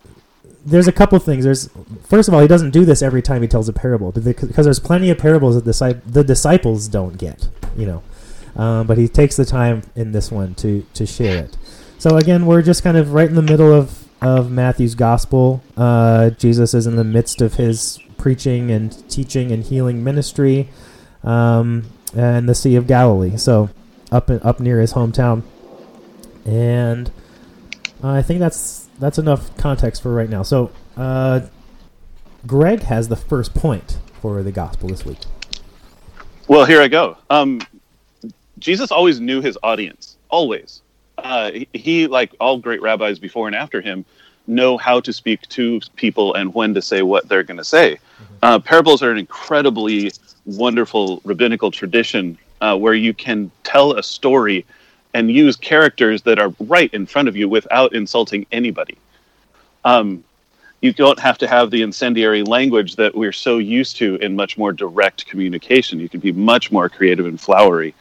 there's 0.66 0.88
a 0.88 0.92
couple 0.92 1.18
things. 1.20 1.44
There's 1.44 1.70
first 2.08 2.28
of 2.28 2.34
all, 2.34 2.42
he 2.42 2.48
doesn't 2.48 2.72
do 2.72 2.86
this 2.86 3.02
every 3.02 3.22
time 3.22 3.42
he 3.42 3.48
tells 3.48 3.68
a 3.70 3.74
parable 3.74 4.12
because 4.12 4.66
there's 4.66 4.80
plenty 4.80 5.10
of 5.10 5.18
parables 5.18 5.56
that 5.56 5.66
the, 5.66 6.02
the 6.06 6.24
disciples 6.24 6.88
don't 6.88 7.18
get, 7.18 7.48
you 7.76 7.86
know. 7.86 8.04
Um, 8.56 8.86
but 8.86 8.98
he 8.98 9.08
takes 9.08 9.38
the 9.38 9.46
time 9.46 9.84
in 9.96 10.12
this 10.12 10.32
one 10.32 10.56
to 10.56 10.86
to 10.94 11.06
share 11.06 11.46
it. 11.46 11.58
So 11.98 12.18
again, 12.18 12.46
we're 12.46 12.62
just 12.62 12.84
kind 12.84 12.98
of 12.98 13.14
right 13.14 13.30
in 13.30 13.36
the 13.36 13.42
middle 13.42 13.72
of 13.74 14.08
of 14.22 14.52
Matthew's 14.52 14.96
gospel. 14.96 15.64
Uh, 15.76 16.32
Jesus 16.32 16.74
is 16.74 16.86
in 16.86 16.96
the 16.96 17.04
midst 17.04 17.42
of 17.42 17.56
his 17.56 18.00
preaching 18.18 18.70
and 18.70 19.10
teaching 19.10 19.52
and 19.52 19.64
healing 19.64 20.04
ministry, 20.04 20.70
um, 21.24 21.86
and 22.16 22.48
the 22.48 22.56
Sea 22.56 22.76
of 22.76 22.88
Galilee. 22.88 23.38
So 23.38 23.70
up 24.12 24.30
in, 24.30 24.40
up 24.42 24.60
near 24.60 24.80
his 24.82 24.94
hometown, 24.94 25.44
and 26.46 27.12
I 28.04 28.22
think 28.22 28.40
that's 28.40 28.90
that's 29.00 29.18
enough 29.18 29.56
context 29.58 30.02
for 30.02 30.14
right 30.14 30.30
now. 30.30 30.44
So, 30.44 30.72
uh, 30.98 31.42
Greg 32.46 32.84
has 32.84 33.08
the 33.08 33.16
first 33.16 33.54
point 33.54 34.00
for 34.22 34.44
the 34.44 34.52
gospel 34.52 34.90
this 34.90 35.06
week. 35.06 35.20
Well, 36.48 36.66
here 36.66 36.82
I 36.82 36.88
go. 36.88 37.18
Um, 37.30 37.62
Jesus 38.60 38.92
always 38.92 39.20
knew 39.20 39.42
his 39.42 39.58
audience. 39.64 40.18
Always. 40.30 40.82
Uh, 41.18 41.52
he, 41.52 41.68
he, 41.74 42.08
like 42.08 42.36
all 42.40 42.58
great 42.58 42.82
rabbis 42.82 43.20
before 43.20 43.48
and 43.48 43.56
after 43.56 43.82
him, 43.82 44.06
know 44.48 44.78
how 44.78 45.00
to 45.00 45.14
speak 45.14 45.48
to 45.50 45.80
people 45.96 46.34
and 46.34 46.54
when 46.54 46.74
to 46.74 46.82
say 46.82 47.02
what 47.02 47.28
they're 47.28 47.44
going 47.44 47.58
to 47.58 47.64
say. 47.64 47.96
Mm-hmm. 47.96 48.34
Uh, 48.44 48.60
parables 48.60 49.04
are 49.04 49.12
an 49.12 49.18
incredibly 49.18 50.12
wonderful 50.46 51.22
rabbinical 51.24 51.72
tradition 51.72 52.38
uh, 52.62 52.78
where 52.78 52.94
you 52.94 53.14
can 53.14 53.52
tell 53.64 53.94
a 53.94 54.04
story 54.04 54.66
and 55.14 55.32
use 55.32 55.56
characters 55.56 56.22
that 56.24 56.40
are 56.40 56.54
right 56.60 56.94
in 56.94 57.06
front 57.06 57.28
of 57.28 57.36
you 57.36 57.50
without 57.50 57.94
insulting 57.94 58.46
anybody. 58.52 58.98
Um, 59.84 60.24
you 60.82 60.94
don't 60.94 61.20
have 61.20 61.38
to 61.40 61.48
have 61.48 61.70
the 61.70 61.84
incendiary 61.84 62.44
language 62.44 62.96
that 62.96 63.14
we're 63.14 63.32
so 63.32 63.60
used 63.60 63.98
to 63.98 64.16
in 64.16 64.36
much 64.36 64.58
more 64.58 64.72
direct 64.72 65.28
communication. 65.28 66.00
You 66.00 66.10
can 66.10 66.20
be 66.20 66.32
much 66.32 66.72
more 66.72 66.90
creative 66.90 67.26
and 67.26 67.40
flowery. 67.40 67.94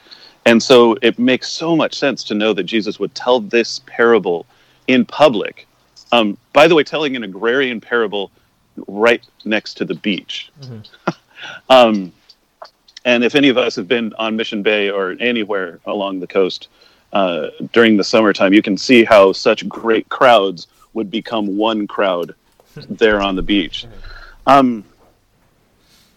And 0.46 0.62
so 0.62 0.96
it 1.02 1.18
makes 1.18 1.50
so 1.50 1.76
much 1.76 1.94
sense 1.94 2.24
to 2.24 2.34
know 2.34 2.54
that 2.54 2.64
Jesus 2.64 2.98
would 2.98 3.14
tell 3.14 3.40
this 3.40 3.80
parable 3.86 4.46
in 4.88 5.04
public. 5.04 5.66
Um, 6.12 6.36
by 6.52 6.66
the 6.66 6.74
way, 6.74 6.84
telling 6.84 7.16
an 7.16 7.24
agrarian 7.24 7.80
parable 7.80 8.30
right 8.88 9.24
next 9.44 9.74
to 9.74 9.84
the 9.84 9.94
beach. 9.94 10.50
Mm-hmm. 10.60 11.10
um, 11.70 12.12
and 13.04 13.24
if 13.24 13.34
any 13.34 13.48
of 13.48 13.56
us 13.56 13.76
have 13.76 13.88
been 13.88 14.12
on 14.14 14.36
Mission 14.36 14.62
Bay 14.62 14.90
or 14.90 15.16
anywhere 15.20 15.80
along 15.86 16.20
the 16.20 16.26
coast, 16.26 16.68
uh, 17.12 17.48
during 17.72 17.96
the 17.96 18.04
summertime, 18.04 18.52
you 18.52 18.62
can 18.62 18.76
see 18.76 19.04
how 19.04 19.32
such 19.32 19.68
great 19.68 20.08
crowds 20.08 20.66
would 20.92 21.10
become 21.10 21.56
one 21.56 21.86
crowd 21.86 22.34
there 22.88 23.20
on 23.20 23.36
the 23.36 23.42
beach. 23.42 23.86
Um, 24.46 24.84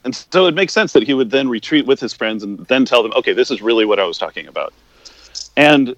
and 0.04 0.16
so 0.16 0.48
it 0.48 0.54
makes 0.54 0.74
sense 0.74 0.94
that 0.94 1.04
he 1.04 1.14
would 1.14 1.32
then 1.32 1.48
retreat 1.48 1.86
with 1.86 2.00
his 2.00 2.14
friends 2.14 2.44
and 2.44 2.60
then 2.68 2.86
tell 2.86 3.02
them, 3.02 3.14
okay, 3.16 3.34
this 3.34 3.50
is 3.50 3.62
really 3.62 3.86
what 3.86 4.00
I 4.00 4.06
was 4.06 4.18
talking 4.18 4.48
about. 4.48 4.74
And 5.56 5.96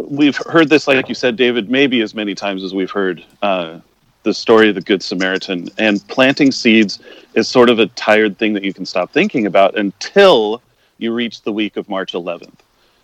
we've 0.00 0.36
heard 0.36 0.68
this, 0.68 0.86
like 0.86 1.08
you 1.08 1.14
said, 1.14 1.36
David, 1.36 1.70
maybe 1.70 2.00
as 2.00 2.14
many 2.14 2.34
times 2.34 2.62
as 2.62 2.74
we've 2.74 2.90
heard 2.90 3.24
uh, 3.42 3.80
the 4.22 4.34
story 4.34 4.68
of 4.68 4.74
the 4.74 4.80
Good 4.80 5.02
Samaritan. 5.02 5.68
And 5.78 6.06
planting 6.08 6.52
seeds 6.52 7.00
is 7.34 7.48
sort 7.48 7.70
of 7.70 7.78
a 7.78 7.86
tired 7.88 8.38
thing 8.38 8.52
that 8.54 8.64
you 8.64 8.72
can 8.72 8.86
stop 8.86 9.12
thinking 9.12 9.46
about 9.46 9.76
until 9.76 10.62
you 10.98 11.12
reach 11.12 11.42
the 11.42 11.52
week 11.52 11.76
of 11.76 11.88
March 11.88 12.12
11th 12.12 12.52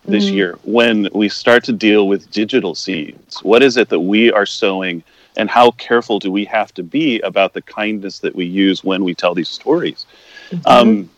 this 0.07 0.25
mm-hmm. 0.25 0.35
year 0.35 0.59
when 0.63 1.09
we 1.13 1.29
start 1.29 1.63
to 1.63 1.73
deal 1.73 2.07
with 2.07 2.29
digital 2.31 2.75
seeds. 2.75 3.43
What 3.43 3.63
is 3.63 3.77
it 3.77 3.89
that 3.89 4.01
we 4.01 4.31
are 4.31 4.45
sowing, 4.45 5.03
and 5.35 5.49
how 5.49 5.71
careful 5.71 6.19
do 6.19 6.31
we 6.31 6.45
have 6.45 6.73
to 6.75 6.83
be 6.83 7.19
about 7.21 7.53
the 7.53 7.61
kindness 7.61 8.19
that 8.19 8.35
we 8.35 8.45
use 8.45 8.83
when 8.83 9.03
we 9.03 9.15
tell 9.15 9.33
these 9.33 9.49
stories? 9.49 10.05
Mm-hmm. 10.51 10.67
Um, 10.67 11.09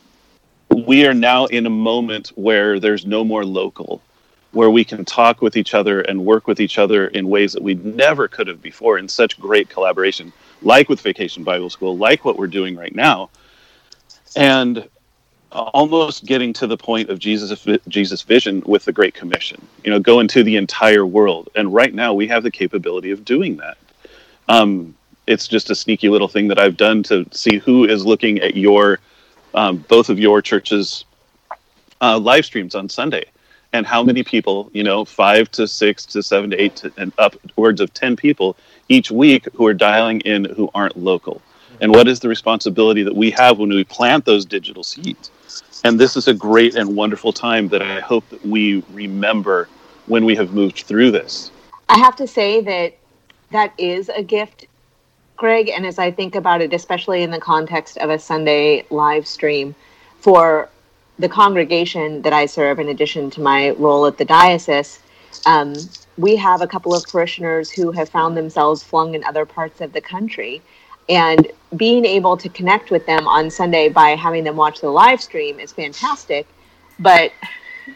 we 0.86 1.05
are 1.05 1.13
now 1.13 1.46
in 1.46 1.65
a 1.65 1.69
moment 1.69 2.29
where 2.36 2.79
there's 2.79 3.05
no 3.05 3.24
more 3.24 3.46
local, 3.46 4.01
where 4.58 4.72
we 4.72 4.84
can 4.84 5.06
talk 5.06 5.40
with 5.44 5.56
each 5.56 5.76
other 5.76 6.02
and 6.02 6.26
work 6.26 6.48
with 6.48 6.60
each 6.60 6.80
other 6.80 7.08
in 7.10 7.30
ways 7.30 7.54
that 7.54 7.62
we 7.62 7.76
never 7.76 8.28
could 8.28 8.48
have 8.48 8.60
before 8.60 8.98
in 8.98 9.08
such 9.08 9.40
great 9.40 9.70
collaboration, 9.70 10.34
like 10.64 10.90
with 10.90 11.00
Vacation 11.00 11.44
Bible 11.44 11.70
School, 11.70 11.96
like 11.96 12.26
what 12.26 12.40
we're 12.40 12.48
doing 12.48 12.76
right 12.76 12.96
now. 12.96 13.30
And 14.36 14.90
almost 15.52 16.26
getting 16.26 16.54
to 16.54 16.66
the 16.66 16.76
point 16.76 17.10
of 17.10 17.20
Jesus 17.20 17.68
Jesus 17.88 18.24
vision 18.24 18.64
with 18.66 18.84
the 18.84 18.92
Great 18.92 19.14
Commission. 19.14 19.62
You 19.84 19.92
know, 19.92 20.00
go 20.00 20.20
into 20.20 20.44
the 20.44 20.56
entire 20.56 21.06
world, 21.06 21.50
and 21.56 21.72
right 21.72 21.94
now 21.94 22.16
we 22.16 22.28
have 22.28 22.42
the 22.42 22.52
capability 22.52 23.12
of 23.12 23.24
doing 23.24 23.58
that. 23.58 23.78
Um, 24.50 24.96
it's 25.28 25.48
just 25.48 25.70
a 25.70 25.76
sneaky 25.76 26.10
little 26.10 26.28
thing 26.28 26.48
that 26.48 26.60
I've 26.60 26.78
done 26.78 27.04
to 27.04 27.28
see 27.32 27.58
who 27.58 27.86
is 27.86 28.08
looking 28.08 28.40
at 28.40 28.56
your 28.56 29.00
um, 29.54 29.86
both 29.88 30.10
of 30.10 30.18
your 30.18 30.42
churches' 30.42 31.06
uh, 32.02 32.18
live 32.18 32.46
streams 32.46 32.74
on 32.74 32.90
Sunday, 32.90 33.26
and 33.77 33.86
how 33.86 34.03
many 34.03 34.24
people, 34.24 34.69
you 34.74 34.84
know, 34.84 35.05
five 35.05 35.50
to 35.51 35.67
six 35.67 36.05
to 36.07 36.24
seven 36.24 36.50
to 36.50 36.57
eight 36.62 36.75
to, 36.77 36.91
and 36.98 37.13
upwards 37.17 37.79
of 37.79 37.93
ten 37.93 38.15
people 38.15 38.57
each 38.89 39.12
week 39.12 39.48
who 39.53 39.65
are 39.67 39.74
dialing 39.74 40.19
in 40.22 40.46
who 40.46 40.69
aren't 40.74 40.98
local. 40.98 41.41
And 41.79 41.91
what 41.91 42.07
is 42.07 42.19
the 42.19 42.27
responsibility 42.27 43.03
that 43.03 43.15
we 43.15 43.29
have 43.31 43.60
when 43.60 43.69
we 43.69 43.84
plant 43.84 44.25
those 44.25 44.46
digital 44.46 44.84
seeds? 44.84 45.31
And 45.84 46.00
this 46.00 46.17
is 46.17 46.27
a 46.27 46.34
great 46.34 46.75
and 46.75 46.96
wonderful 46.96 47.31
time 47.31 47.67
that 47.69 47.84
I 47.84 48.00
hope 48.00 48.27
that 48.29 48.43
we 48.43 48.84
remember 48.91 49.69
when 50.07 50.25
we 50.25 50.36
have 50.36 50.53
moved 50.53 50.79
through 50.81 51.12
this. 51.12 51.51
I 51.88 52.00
have 52.00 52.15
to 52.15 52.27
say 52.27 52.62
that 52.62 52.98
that 53.51 53.74
is 53.77 54.10
a 54.10 54.24
gift, 54.24 54.65
Greg. 55.36 55.69
And 55.69 55.86
as 55.86 56.00
I 56.00 56.10
think 56.12 56.34
about 56.34 56.62
it, 56.62 56.74
especially 56.74 57.22
in 57.22 57.29
the 57.29 57.39
context 57.39 57.98
of 58.00 58.10
a 58.10 58.17
Sunday 58.17 58.86
live 58.89 59.27
stream 59.27 59.75
for 60.19 60.69
the 61.19 61.29
congregation 61.29 62.21
that 62.21 62.33
I 62.33 62.45
serve, 62.45 62.79
in 62.79 62.89
addition 62.89 63.29
to 63.31 63.41
my 63.41 63.71
role 63.71 64.05
at 64.05 64.17
the 64.17 64.25
diocese, 64.25 65.00
um, 65.45 65.74
we 66.17 66.36
have 66.36 66.62
a 66.62 66.67
couple 66.67 66.93
of 66.93 67.03
parishioners 67.05 67.69
who 67.69 67.91
have 67.91 68.09
found 68.09 68.36
themselves 68.36 68.83
flung 68.83 69.15
in 69.15 69.24
other 69.24 69.45
parts 69.45 69.81
of 69.81 69.93
the 69.93 70.01
country 70.01 70.62
and 71.09 71.47
being 71.75 72.05
able 72.05 72.36
to 72.38 72.50
connect 72.50 72.91
with 72.91 73.05
them 73.05 73.27
on 73.27 73.50
Sunday 73.50 73.89
by 73.89 74.09
having 74.09 74.43
them 74.43 74.55
watch 74.55 74.81
the 74.81 74.89
live 74.89 75.21
stream 75.21 75.59
is 75.59 75.71
fantastic. 75.71 76.47
But 77.00 77.31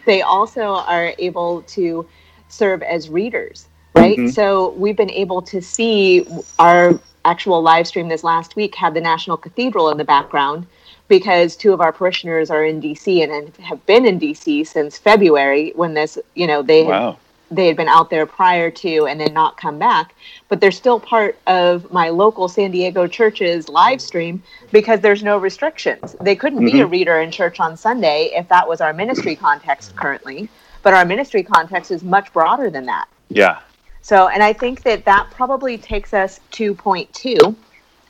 they 0.06 0.22
also 0.22 0.62
are 0.62 1.14
able 1.18 1.64
to 1.64 2.08
serve 2.48 2.84
as 2.84 3.10
readers, 3.10 3.68
right? 3.96 4.18
Mm-hmm. 4.18 4.30
So 4.30 4.70
we've 4.72 4.96
been 4.96 5.12
able 5.12 5.42
to 5.44 5.62
see 5.62 6.26
our 6.60 7.00
actual 7.26 7.62
live 7.62 7.88
stream 7.88 8.08
this 8.08 8.24
last 8.24 8.56
week 8.56 8.76
had 8.76 8.94
the 8.94 9.02
National 9.02 9.38
Cathedral 9.38 9.90
in 9.90 9.98
the 9.98 10.06
background 10.06 10.66
because 11.12 11.58
two 11.58 11.74
of 11.74 11.82
our 11.82 11.92
parishioners 11.92 12.50
are 12.50 12.64
in 12.64 12.82
DC 12.82 13.22
and 13.22 13.54
have 13.58 13.86
been 13.86 14.06
in 14.06 14.18
DC 14.18 14.66
since 14.66 14.98
February 14.98 15.74
when 15.76 15.94
this, 15.94 16.18
you 16.36 16.48
know, 16.48 16.62
they 16.62 16.86
wow. 16.86 17.18
they 17.52 17.68
had 17.68 17.76
been 17.76 17.90
out 17.90 18.10
there 18.10 18.26
prior 18.26 18.72
to 18.72 19.08
and 19.08 19.20
then 19.20 19.34
not 19.34 19.58
come 19.58 19.78
back. 19.78 20.16
But 20.48 20.62
they're 20.62 20.72
still 20.72 21.02
part 21.02 21.38
of 21.48 21.92
my 21.92 22.08
local 22.08 22.48
san 22.48 22.72
diego 22.72 23.08
church's 23.08 23.68
live 23.68 24.00
stream 24.00 24.42
because 24.72 25.02
there's 25.02 25.22
no 25.22 25.38
restrictions. 25.38 26.16
They 26.22 26.34
couldn't 26.34 26.60
mm-hmm. 26.60 26.78
be 26.78 26.80
a 26.80 26.84
mm-hmm. 26.86 26.94
reader 26.94 27.20
in 27.20 27.30
church 27.30 27.60
on 27.60 27.76
sunday 27.76 28.32
if 28.34 28.48
that 28.48 28.66
was 28.66 28.80
our 28.80 28.94
ministry 28.94 29.36
context 29.36 29.94
currently. 29.98 30.48
But 30.82 30.94
our 30.94 31.04
ministry 31.04 31.44
context 31.44 31.92
is 31.92 32.04
much 32.04 32.32
broader 32.32 32.70
than 32.70 32.86
that. 32.86 33.10
Yeah. 33.28 33.60
So 34.02 34.30
and 34.30 34.42
i 34.42 34.54
think 34.54 34.84
that 34.84 35.04
that 35.04 35.30
probably 35.30 35.78
takes 35.78 36.14
us 36.14 36.40
to 36.52 36.74
point 36.74 37.14
two 37.14 37.54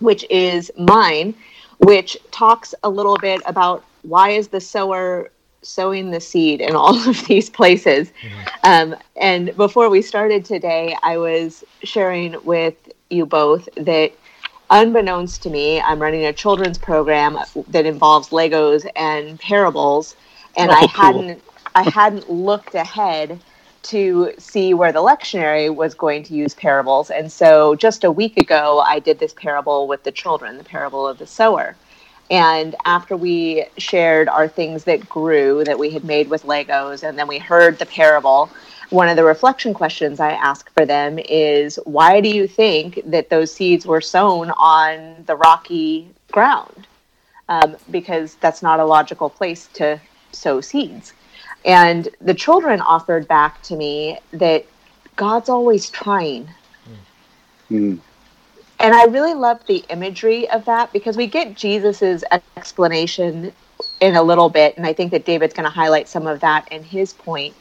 which 0.02 0.24
is 0.30 0.72
mine 0.78 1.34
which 1.82 2.18
talks 2.32 2.74
a 2.84 2.90
little 2.90 3.18
bit 3.18 3.42
about 3.46 3.84
why 4.04 4.30
is 4.30 4.50
the 4.50 4.62
sower 4.62 5.30
sowing 5.62 6.12
the 6.12 6.20
seed 6.20 6.62
in 6.62 6.76
all 6.76 6.96
of 7.08 7.26
these 7.28 7.50
places. 7.50 8.12
Mm-hmm. 8.22 8.48
Um, 8.64 8.96
and 9.16 9.56
before 9.56 9.90
we 9.90 10.02
started 10.02 10.44
today, 10.46 10.96
I 11.04 11.18
was 11.18 11.64
sharing 11.84 12.36
with 12.44 12.76
you 13.10 13.26
both 13.26 13.68
that 13.76 14.14
unbeknownst 14.70 15.44
to 15.44 15.50
me, 15.50 15.82
I'm 15.82 16.02
running 16.02 16.26
a 16.26 16.34
children's 16.34 16.78
program 16.78 17.38
that 17.68 17.86
involves 17.86 18.30
Legos 18.30 18.90
and 18.96 19.40
parables, 19.40 20.16
and 20.58 20.72
oh, 20.72 20.74
I 20.74 20.86
hadn't 20.86 21.44
I 21.76 21.90
hadn't 21.90 22.30
looked 22.30 22.76
ahead 22.76 23.40
to 23.84 24.32
see 24.38 24.74
where 24.74 24.92
the 24.92 25.00
lectionary 25.00 25.74
was 25.74 25.94
going 25.94 26.24
to 26.24 26.34
use 26.34 26.54
parables. 26.54 27.10
And 27.10 27.32
so 27.32 27.76
just 27.76 28.04
a 28.04 28.12
week 28.12 28.38
ago, 28.38 28.80
I 28.86 29.00
did 29.00 29.20
this 29.20 29.34
parable 29.34 29.88
with 29.88 30.04
the 30.04 30.12
children, 30.12 30.58
the 30.58 30.64
parable 30.64 31.08
of 31.08 31.18
the 31.18 31.28
sower. 31.28 31.76
And 32.30 32.76
after 32.86 33.18
we 33.18 33.66
shared 33.78 34.30
our 34.30 34.48
things 34.48 34.86
that 34.86 35.10
grew 35.10 35.64
that 35.66 35.78
we 35.78 35.90
had 35.90 36.06
made 36.06 36.30
with 36.30 36.44
Legos, 36.44 37.04
and 37.04 37.20
then 37.20 37.28
we 37.28 37.40
heard 37.40 37.78
the 37.78 37.86
parable, 37.86 38.50
one 38.90 39.10
of 39.10 39.16
the 39.16 39.24
reflection 39.24 39.74
questions 39.74 40.20
I 40.20 40.32
ask 40.32 40.72
for 40.74 40.86
them 40.86 41.20
is 41.20 41.78
why 41.86 42.22
do 42.22 42.30
you 42.30 42.48
think 42.48 43.02
that 43.06 43.30
those 43.30 43.54
seeds 43.54 43.86
were 43.86 44.02
sown 44.02 44.52
on 44.52 45.24
the 45.26 45.36
rocky 45.36 46.10
ground? 46.32 46.88
Um, 47.50 47.76
because 47.90 48.36
that's 48.36 48.62
not 48.62 48.80
a 48.80 48.86
logical 48.86 49.30
place 49.30 49.68
to 49.74 50.00
sow 50.32 50.62
seeds. 50.62 51.14
And 51.66 52.10
the 52.20 52.34
children 52.34 52.82
offered 52.82 53.28
back 53.28 53.62
to 53.64 53.76
me 53.76 54.20
that 54.32 54.66
God's 55.16 55.50
always 55.50 55.90
trying. 55.90 56.50
Mm. 57.70 58.00
And 58.80 58.96
I 58.96 59.06
really 59.06 59.36
love 59.36 59.64
the 59.68 59.86
imagery 59.90 60.50
of 60.50 60.66
that 60.66 60.92
because 60.92 61.16
we 61.16 61.28
get 61.28 61.56
Jesus's 61.56 62.24
explanation 62.58 63.54
in 64.00 64.16
a 64.16 64.24
little 64.24 64.50
bit. 64.50 64.76
And 64.76 64.88
I 64.88 64.94
think 64.94 65.12
that 65.12 65.26
David's 65.26 65.54
going 65.54 65.66
to 65.66 65.70
highlight 65.70 66.08
some 66.08 66.26
of 66.26 66.40
that 66.40 66.68
in 66.72 66.84
his 66.84 67.14
point. 67.14 67.54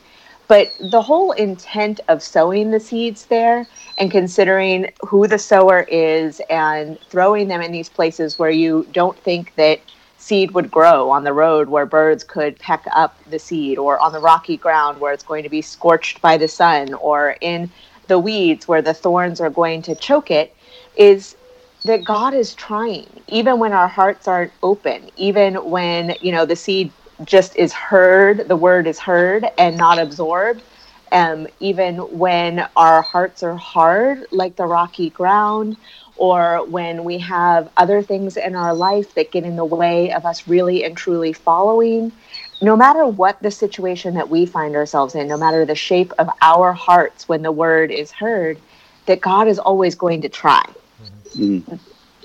But 0.48 0.72
the 0.90 1.02
whole 1.02 1.32
intent 1.32 2.00
of 2.08 2.22
sowing 2.22 2.70
the 2.70 2.80
seeds 2.80 3.26
there 3.26 3.66
and 3.98 4.10
considering 4.10 4.90
who 5.06 5.28
the 5.28 5.38
sower 5.38 5.82
is 5.82 6.40
and 6.50 6.98
throwing 7.08 7.46
them 7.48 7.60
in 7.60 7.70
these 7.70 7.88
places 7.88 8.38
where 8.38 8.50
you 8.50 8.88
don't 8.92 9.16
think 9.18 9.54
that 9.54 9.80
seed 10.20 10.52
would 10.52 10.70
grow 10.70 11.10
on 11.10 11.24
the 11.24 11.32
road 11.32 11.68
where 11.68 11.86
birds 11.86 12.24
could 12.24 12.58
peck 12.60 12.84
up 12.92 13.16
the 13.30 13.38
seed 13.38 13.78
or 13.78 14.00
on 14.00 14.12
the 14.12 14.20
rocky 14.20 14.56
ground 14.58 15.00
where 15.00 15.12
it's 15.12 15.24
going 15.24 15.44
to 15.44 15.50
be 15.50 15.62
scorched 15.62 16.22
by 16.22 16.36
the 16.38 16.48
sun 16.48 16.94
or 16.94 17.36
in 17.40 17.70
the 18.08 18.18
weeds 18.18 18.68
where 18.68 18.82
the 18.82 18.94
thorns 18.94 19.40
are 19.40 19.50
going 19.50 19.82
to 19.82 19.94
choke 19.96 20.30
it 20.30 20.54
is 20.96 21.36
that 21.84 22.04
God 22.04 22.34
is 22.34 22.54
trying 22.54 23.08
even 23.28 23.58
when 23.58 23.72
our 23.72 23.88
hearts 23.88 24.28
aren't 24.28 24.52
open 24.62 25.10
even 25.16 25.56
when 25.70 26.14
you 26.20 26.32
know 26.32 26.46
the 26.46 26.56
seed 26.56 26.92
just 27.24 27.56
is 27.56 27.72
heard, 27.72 28.48
the 28.48 28.56
word 28.56 28.86
is 28.86 28.98
heard 28.98 29.46
and 29.58 29.76
not 29.78 29.98
absorbed. 29.98 30.62
Um, 31.12 31.48
even 31.60 31.96
when 32.18 32.66
our 32.76 33.02
hearts 33.02 33.42
are 33.42 33.56
hard, 33.56 34.26
like 34.30 34.56
the 34.56 34.66
rocky 34.66 35.10
ground, 35.10 35.76
or 36.20 36.66
when 36.66 37.02
we 37.02 37.16
have 37.16 37.70
other 37.78 38.02
things 38.02 38.36
in 38.36 38.54
our 38.54 38.74
life 38.74 39.14
that 39.14 39.30
get 39.30 39.42
in 39.42 39.56
the 39.56 39.64
way 39.64 40.12
of 40.12 40.26
us 40.26 40.46
really 40.46 40.84
and 40.84 40.94
truly 40.94 41.32
following, 41.32 42.12
no 42.60 42.76
matter 42.76 43.06
what 43.06 43.40
the 43.40 43.50
situation 43.50 44.12
that 44.12 44.28
we 44.28 44.44
find 44.44 44.76
ourselves 44.76 45.14
in, 45.14 45.26
no 45.26 45.38
matter 45.38 45.64
the 45.64 45.74
shape 45.74 46.12
of 46.18 46.28
our 46.42 46.74
hearts 46.74 47.26
when 47.26 47.40
the 47.40 47.50
word 47.50 47.90
is 47.90 48.10
heard, 48.10 48.60
that 49.06 49.22
God 49.22 49.48
is 49.48 49.58
always 49.58 49.94
going 49.94 50.20
to 50.20 50.28
try. 50.28 50.62
Mm-hmm. 51.34 51.76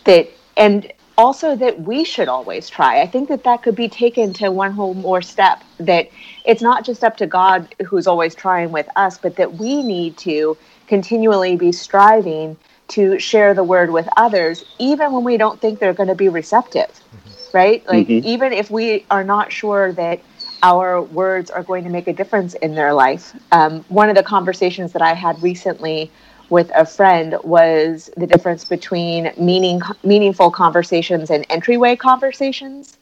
That 0.03 0.29
and 0.57 0.91
also 1.17 1.55
that 1.55 1.79
we 1.79 2.03
should 2.03 2.27
always 2.27 2.69
try. 2.69 3.01
I 3.01 3.07
think 3.07 3.29
that 3.29 3.45
that 3.45 3.63
could 3.63 3.75
be 3.75 3.87
taken 3.87 4.33
to 4.33 4.51
one 4.51 4.73
whole 4.73 4.93
more 4.93 5.21
step 5.21 5.63
that 5.79 6.09
it's 6.43 6.61
not 6.61 6.83
just 6.83 7.01
up 7.01 7.15
to 7.17 7.27
God 7.27 7.73
who's 7.85 8.07
always 8.07 8.35
trying 8.35 8.73
with 8.73 8.89
us, 8.97 9.17
but 9.17 9.37
that 9.37 9.53
we 9.53 9.81
need 9.81 10.17
to 10.17 10.57
continually 10.87 11.55
be 11.55 11.71
striving 11.71 12.57
to 12.89 13.19
share 13.19 13.53
the 13.53 13.63
word 13.63 13.91
with 13.91 14.07
others, 14.17 14.63
even 14.79 15.11
when 15.11 15.23
we 15.23 15.37
don't 15.37 15.59
think 15.59 15.79
they're 15.79 15.93
going 15.93 16.09
to 16.09 16.15
be 16.15 16.29
receptive, 16.29 16.87
mm-hmm. 16.89 17.57
right? 17.57 17.87
Like, 17.87 18.07
mm-hmm. 18.07 18.27
even 18.27 18.53
if 18.53 18.69
we 18.69 19.05
are 19.09 19.23
not 19.23 19.51
sure 19.51 19.91
that 19.93 20.21
our 20.63 21.01
words 21.01 21.51
are 21.51 21.63
going 21.63 21.83
to 21.83 21.89
make 21.89 22.07
a 22.07 22.13
difference 22.13 22.53
in 22.55 22.73
their 22.75 22.93
life. 22.93 23.35
Um, 23.51 23.83
one 23.89 24.09
of 24.09 24.15
the 24.15 24.23
conversations 24.23 24.93
that 24.93 25.01
I 25.01 25.13
had 25.13 25.41
recently 25.43 26.09
with 26.49 26.71
a 26.75 26.85
friend 26.85 27.35
was 27.43 28.09
the 28.17 28.27
difference 28.27 28.65
between 28.65 29.31
meaning 29.37 29.81
meaningful 30.03 30.51
conversations 30.51 31.29
and 31.29 31.45
entryway 31.49 31.95
conversations 31.95 32.97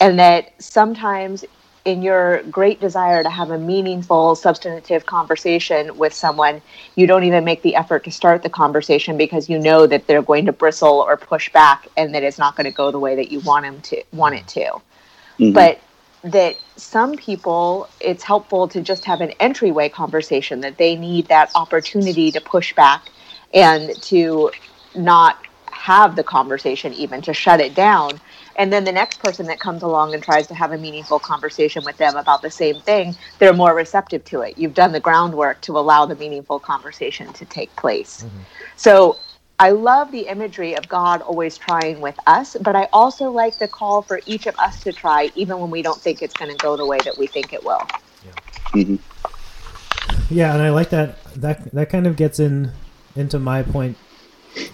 and 0.00 0.18
that 0.18 0.52
sometimes 0.58 1.44
in 1.86 2.02
your 2.02 2.42
great 2.50 2.80
desire 2.80 3.22
to 3.22 3.30
have 3.30 3.52
a 3.52 3.58
meaningful 3.58 4.34
substantive 4.34 5.06
conversation 5.06 5.96
with 5.96 6.12
someone 6.12 6.60
you 6.96 7.06
don't 7.06 7.22
even 7.22 7.44
make 7.44 7.62
the 7.62 7.76
effort 7.76 8.02
to 8.02 8.10
start 8.10 8.42
the 8.42 8.50
conversation 8.50 9.16
because 9.16 9.48
you 9.48 9.56
know 9.56 9.86
that 9.86 10.04
they're 10.08 10.20
going 10.20 10.44
to 10.44 10.52
bristle 10.52 10.98
or 11.00 11.16
push 11.16 11.50
back 11.52 11.86
and 11.96 12.12
that 12.12 12.24
it's 12.24 12.38
not 12.38 12.56
going 12.56 12.64
to 12.64 12.72
go 12.72 12.90
the 12.90 12.98
way 12.98 13.14
that 13.14 13.30
you 13.30 13.38
want 13.40 13.64
them 13.64 13.80
to 13.80 14.02
want 14.12 14.34
it 14.34 14.46
to 14.48 14.64
mm-hmm. 14.64 15.52
but 15.52 15.80
that 16.24 16.56
some 16.74 17.16
people 17.16 17.88
it's 18.00 18.24
helpful 18.24 18.66
to 18.66 18.80
just 18.80 19.04
have 19.04 19.20
an 19.20 19.30
entryway 19.38 19.88
conversation 19.88 20.60
that 20.60 20.76
they 20.78 20.96
need 20.96 21.28
that 21.28 21.52
opportunity 21.54 22.32
to 22.32 22.40
push 22.40 22.74
back 22.74 23.10
and 23.54 23.94
to 24.02 24.50
not 24.96 25.38
have 25.70 26.16
the 26.16 26.24
conversation 26.24 26.92
even 26.94 27.22
to 27.22 27.32
shut 27.32 27.60
it 27.60 27.76
down 27.76 28.20
and 28.56 28.72
then 28.72 28.84
the 28.84 28.92
next 28.92 29.20
person 29.20 29.46
that 29.46 29.60
comes 29.60 29.82
along 29.82 30.14
and 30.14 30.22
tries 30.22 30.46
to 30.46 30.54
have 30.54 30.72
a 30.72 30.78
meaningful 30.78 31.18
conversation 31.18 31.84
with 31.84 31.96
them 31.96 32.16
about 32.16 32.42
the 32.42 32.50
same 32.50 32.80
thing 32.80 33.14
they're 33.38 33.52
more 33.52 33.74
receptive 33.74 34.24
to 34.24 34.40
it 34.40 34.56
you've 34.58 34.74
done 34.74 34.92
the 34.92 35.00
groundwork 35.00 35.60
to 35.60 35.78
allow 35.78 36.06
the 36.06 36.16
meaningful 36.16 36.58
conversation 36.58 37.32
to 37.32 37.44
take 37.46 37.74
place 37.76 38.22
mm-hmm. 38.22 38.42
so 38.76 39.16
I 39.58 39.70
love 39.70 40.12
the 40.12 40.28
imagery 40.28 40.76
of 40.76 40.86
God 40.86 41.22
always 41.22 41.56
trying 41.56 42.02
with 42.02 42.18
us, 42.26 42.58
but 42.60 42.76
I 42.76 42.88
also 42.92 43.30
like 43.30 43.58
the 43.58 43.66
call 43.66 44.02
for 44.02 44.20
each 44.26 44.46
of 44.46 44.54
us 44.58 44.82
to 44.82 44.92
try, 44.92 45.30
even 45.34 45.58
when 45.58 45.70
we 45.70 45.80
don't 45.80 45.98
think 45.98 46.20
it's 46.20 46.34
going 46.34 46.50
to 46.50 46.56
go 46.58 46.76
the 46.76 46.84
way 46.84 46.98
that 47.04 47.16
we 47.16 47.26
think 47.26 47.54
it 47.54 47.64
will. 47.64 47.80
Yeah. 48.22 48.32
Mm-hmm. 48.74 50.34
yeah, 50.34 50.52
and 50.52 50.62
I 50.62 50.68
like 50.70 50.90
that. 50.90 51.24
That 51.36 51.72
that 51.72 51.88
kind 51.88 52.06
of 52.06 52.16
gets 52.16 52.38
in 52.38 52.72
into 53.14 53.38
my 53.38 53.62
point 53.62 53.96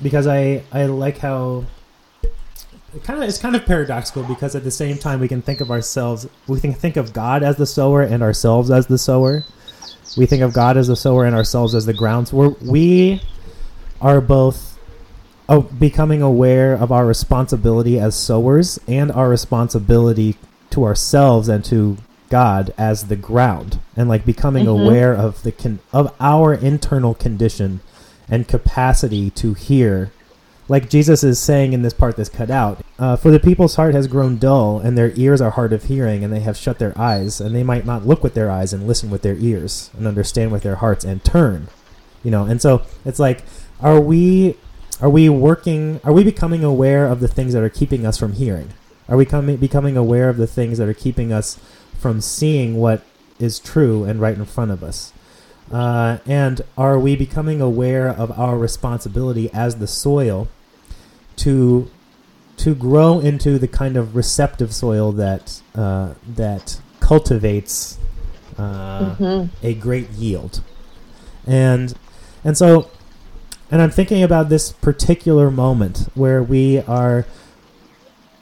because 0.03 0.27
I 0.27 0.64
I 0.73 0.87
like 0.87 1.18
how 1.18 1.64
it 2.94 3.05
kind 3.05 3.22
of 3.22 3.28
it's 3.28 3.38
kind 3.38 3.57
of 3.57 3.64
paradoxical 3.64 4.22
because 4.24 4.55
at 4.55 4.64
the 4.64 4.70
same 4.70 4.98
time 4.98 5.20
we 5.20 5.28
can 5.28 5.42
think 5.42 5.61
of 5.61 5.70
ourselves 5.70 6.28
we 6.46 6.61
can 6.61 6.74
think 6.74 6.96
of 6.96 7.12
God 7.12 7.42
as 7.42 7.57
the 7.57 7.66
sower 7.66 8.02
and 8.02 8.22
ourselves 8.22 8.70
as 8.70 8.87
the 8.87 8.98
sower. 8.98 9.44
We 10.16 10.26
think 10.26 10.42
of 10.42 10.52
God 10.52 10.76
as 10.76 10.88
the 10.88 10.96
sower 10.96 11.24
and 11.24 11.35
ourselves 11.35 11.74
as 11.74 11.87
the 11.87 11.94
grounds. 11.94 12.33
We're, 12.33 12.50
we 12.61 13.22
are 14.00 14.20
both 14.20 14.78
oh, 15.48 15.62
becoming 15.62 16.20
aware 16.20 16.74
of 16.74 16.92
our 16.92 17.07
responsibility 17.07 17.98
as 17.98 18.14
sowers 18.14 18.78
and 18.87 19.11
our 19.11 19.28
responsibility 19.28 20.37
to 20.70 20.85
ourselves 20.85 21.48
and 21.48 21.64
to 21.66 21.98
God 22.28 22.72
as 22.78 23.09
the 23.09 23.16
ground, 23.16 23.78
and 23.94 24.09
like 24.09 24.24
becoming 24.24 24.64
mm-hmm. 24.64 24.83
aware 24.83 25.14
of 25.14 25.42
the 25.42 25.52
con- 25.52 25.81
of 25.92 26.14
our 26.18 26.55
internal 26.55 27.14
condition 27.14 27.81
and 28.28 28.48
capacity 28.48 29.31
to 29.31 29.55
hear. 29.55 30.11
Like 30.68 30.88
Jesus 30.88 31.25
is 31.25 31.38
saying 31.38 31.72
in 31.72 31.83
this 31.83 31.92
part 31.92 32.16
that's 32.16 32.29
cut 32.29 32.51
out, 32.51 32.85
uh, 32.98 33.16
for 33.16 33.31
the 33.31 33.40
people's 33.40 33.77
heart 33.77 33.94
has 33.94 34.07
grown 34.07 34.38
dull, 34.38 34.79
and 34.79 34.96
their 34.96 35.12
ears 35.16 35.40
are 35.40 35.51
hard 35.51 35.72
of 35.72 35.85
hearing, 35.85 36.22
and 36.22 36.33
they 36.33 36.40
have 36.40 36.57
shut 36.57 36.79
their 36.79 36.96
eyes, 36.98 37.40
and 37.40 37.55
they 37.55 37.64
might 37.64 37.85
not 37.85 38.07
look 38.07 38.22
with 38.22 38.35
their 38.35 38.51
eyes 38.51 38.72
and 38.72 38.87
listen 38.87 39.11
with 39.11 39.22
their 39.22 39.37
ears, 39.37 39.90
and 39.96 40.07
understand 40.07 40.53
with 40.53 40.62
their 40.62 40.77
hearts 40.77 41.05
and 41.05 41.25
turn, 41.25 41.68
you 42.22 42.31
know. 42.31 42.44
And 42.44 42.62
so 42.62 42.83
it's 43.05 43.18
like, 43.18 43.42
are 43.81 44.01
we 44.01 44.57
are 45.01 45.11
we 45.11 45.29
working? 45.29 46.01
Are 46.05 46.12
we 46.12 46.22
becoming 46.22 46.62
aware 46.62 47.07
of 47.07 47.18
the 47.18 47.27
things 47.27 47.55
that 47.55 47.62
are 47.62 47.68
keeping 47.68 48.07
us 48.07 48.16
from 48.16 48.35
hearing? 48.35 48.72
Are 49.09 49.16
we 49.16 49.25
coming, 49.25 49.57
becoming 49.57 49.96
aware 49.96 50.29
of 50.29 50.37
the 50.37 50.46
things 50.46 50.79
that 50.79 50.88
are 50.88 50.94
keeping 50.94 51.33
us 51.33 51.59
from 51.98 52.20
seeing 52.20 52.77
what 52.77 53.03
is 53.40 53.59
true 53.59 54.05
and 54.05 54.20
right 54.20 54.37
in 54.37 54.44
front 54.44 54.70
of 54.70 54.85
us? 54.85 55.12
Uh, 55.72 56.18
and 56.26 56.61
are 56.76 56.98
we 56.98 57.16
becoming 57.16 57.61
aware 57.61 58.08
of 58.08 58.30
our 58.38 58.58
responsibility 58.58 59.50
as 59.52 59.76
the 59.76 59.87
soil 59.87 60.48
to 61.37 61.90
to 62.58 62.74
grow 62.74 63.18
into 63.18 63.58
the 63.58 63.66
kind 63.66 63.96
of 63.96 64.14
receptive 64.14 64.74
soil 64.74 65.11
that 65.12 65.62
uh, 65.74 66.12
that 66.26 66.80
cultivates 67.00 67.98
uh, 68.58 69.16
mm-hmm. 69.16 69.66
a 69.66 69.74
great 69.74 70.11
yield? 70.11 70.62
And 71.46 71.94
and 72.44 72.56
so 72.56 72.90
and 73.70 73.80
I'm 73.80 73.90
thinking 73.90 74.22
about 74.22 74.50
this 74.50 74.70
particular 74.70 75.50
moment 75.50 76.11
where 76.14 76.42
we 76.42 76.80
are 76.80 77.24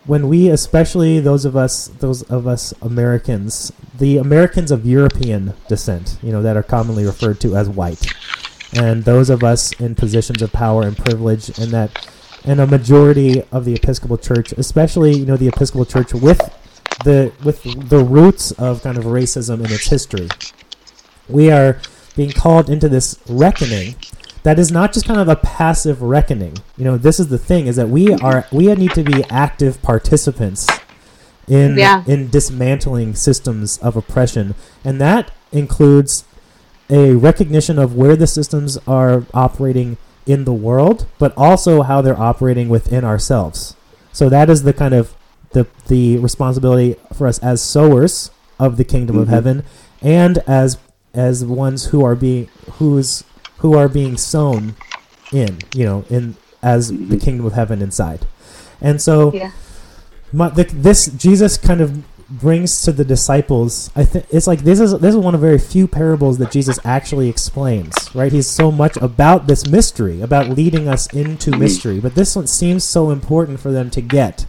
when 0.06 0.28
we 0.28 0.48
especially 0.48 1.20
those 1.20 1.44
of 1.44 1.56
us 1.56 1.88
those 1.88 2.22
of 2.24 2.46
us 2.46 2.72
Americans, 2.82 3.72
the 3.98 4.18
Americans 4.18 4.70
of 4.70 4.86
European 4.86 5.54
descent, 5.68 6.18
you 6.22 6.32
know, 6.32 6.42
that 6.42 6.56
are 6.56 6.62
commonly 6.62 7.04
referred 7.04 7.40
to 7.40 7.56
as 7.56 7.68
white. 7.68 8.12
And 8.72 9.04
those 9.04 9.30
of 9.30 9.42
us 9.42 9.72
in 9.80 9.94
positions 9.94 10.42
of 10.42 10.52
power 10.52 10.82
and 10.82 10.96
privilege 10.96 11.58
and 11.58 11.70
that 11.72 12.08
and 12.44 12.60
a 12.60 12.66
majority 12.66 13.42
of 13.52 13.64
the 13.64 13.74
Episcopal 13.74 14.16
Church, 14.16 14.52
especially, 14.52 15.12
you 15.14 15.26
know, 15.26 15.36
the 15.36 15.48
Episcopal 15.48 15.84
Church 15.84 16.14
with 16.14 16.40
the 17.04 17.32
with 17.44 17.62
the 17.88 18.02
roots 18.02 18.52
of 18.52 18.82
kind 18.82 18.96
of 18.96 19.04
racism 19.04 19.58
in 19.58 19.66
its 19.72 19.88
history. 19.88 20.28
We 21.28 21.50
are 21.50 21.80
being 22.16 22.32
called 22.32 22.68
into 22.68 22.88
this 22.88 23.18
reckoning 23.28 23.96
that 24.42 24.58
is 24.58 24.70
not 24.70 24.92
just 24.92 25.06
kind 25.06 25.20
of 25.20 25.28
a 25.28 25.36
passive 25.36 26.00
reckoning. 26.02 26.56
You 26.76 26.84
know, 26.84 26.96
this 26.96 27.20
is 27.20 27.28
the 27.28 27.38
thing 27.38 27.66
is 27.66 27.76
that 27.76 27.88
we 27.88 28.12
are 28.14 28.46
we 28.50 28.72
need 28.74 28.92
to 28.92 29.02
be 29.02 29.24
active 29.30 29.80
participants 29.82 30.66
in 31.46 31.76
yeah. 31.76 32.04
in 32.06 32.28
dismantling 32.30 33.14
systems 33.14 33.78
of 33.78 33.96
oppression, 33.96 34.54
and 34.84 35.00
that 35.00 35.30
includes 35.52 36.24
a 36.88 37.14
recognition 37.14 37.78
of 37.78 37.94
where 37.94 38.16
the 38.16 38.26
systems 38.26 38.76
are 38.86 39.24
operating 39.32 39.96
in 40.26 40.44
the 40.44 40.52
world, 40.52 41.06
but 41.18 41.32
also 41.36 41.82
how 41.82 42.00
they're 42.00 42.18
operating 42.18 42.68
within 42.68 43.04
ourselves. 43.04 43.76
So 44.12 44.28
that 44.28 44.50
is 44.50 44.62
the 44.64 44.72
kind 44.72 44.94
of 44.94 45.14
the 45.52 45.66
the 45.88 46.18
responsibility 46.18 46.96
for 47.12 47.26
us 47.26 47.38
as 47.40 47.60
sowers 47.62 48.30
of 48.58 48.76
the 48.76 48.84
kingdom 48.84 49.18
of 49.18 49.28
Mhm. 49.28 49.30
heaven 49.30 49.62
and 50.02 50.38
as 50.46 50.78
as 51.14 51.44
ones 51.44 51.86
who 51.86 52.04
are 52.04 52.14
being 52.14 52.48
who's 52.74 53.24
who 53.60 53.76
are 53.76 53.88
being 53.88 54.16
sown 54.16 54.74
in 55.32 55.58
you 55.74 55.84
know 55.84 56.04
in 56.10 56.36
as 56.62 56.88
the 57.08 57.16
kingdom 57.16 57.46
of 57.46 57.52
heaven 57.54 57.80
inside 57.80 58.26
and 58.80 59.00
so 59.00 59.32
Yeah. 59.32 59.50
my, 60.32 60.48
the, 60.50 60.64
this 60.64 61.06
jesus 61.06 61.56
kind 61.56 61.80
of 61.80 62.02
brings 62.28 62.82
to 62.82 62.92
the 62.92 63.04
disciples 63.04 63.90
i 63.96 64.04
think 64.04 64.24
it's 64.30 64.46
like 64.46 64.60
this 64.60 64.78
is 64.78 64.92
this 65.00 65.14
is 65.14 65.16
one 65.16 65.34
of 65.34 65.40
very 65.40 65.58
few 65.58 65.88
parables 65.88 66.38
that 66.38 66.50
jesus 66.52 66.78
actually 66.84 67.28
explains 67.28 67.92
right 68.14 68.30
he's 68.32 68.46
so 68.46 68.70
much 68.70 68.96
about 68.98 69.46
this 69.48 69.66
mystery 69.66 70.20
about 70.20 70.48
leading 70.48 70.86
us 70.88 71.06
into 71.12 71.50
Mhm. 71.50 71.58
mystery 71.58 71.98
but 72.00 72.14
this 72.14 72.36
one 72.36 72.46
seems 72.46 72.84
so 72.84 73.10
important 73.10 73.58
for 73.58 73.72
them 73.72 73.90
to 73.90 74.00
get 74.00 74.46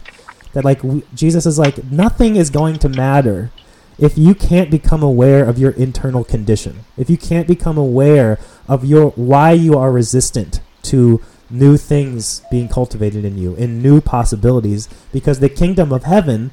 that 0.52 0.64
like 0.64 0.84
we, 0.84 1.02
jesus 1.14 1.44
is 1.46 1.58
like 1.58 1.82
nothing 1.90 2.36
is 2.36 2.50
going 2.50 2.78
to 2.78 2.88
matter 2.88 3.50
if 3.98 4.16
you 4.16 4.34
can't 4.34 4.70
become 4.70 5.02
aware 5.02 5.44
of 5.44 5.58
your 5.58 5.72
internal 5.72 6.24
condition 6.24 6.80
if 6.96 7.08
you 7.10 7.16
can't 7.16 7.46
become 7.46 7.78
aware 7.78 8.38
of 8.68 8.84
your 8.84 9.10
why 9.10 9.52
you 9.52 9.76
are 9.76 9.92
resistant 9.92 10.60
to 10.82 11.20
new 11.50 11.76
things 11.76 12.42
being 12.50 12.68
cultivated 12.68 13.24
in 13.24 13.36
you 13.36 13.54
in 13.56 13.82
new 13.82 14.00
possibilities 14.00 14.88
because 15.12 15.40
the 15.40 15.48
kingdom 15.48 15.92
of 15.92 16.04
heaven 16.04 16.50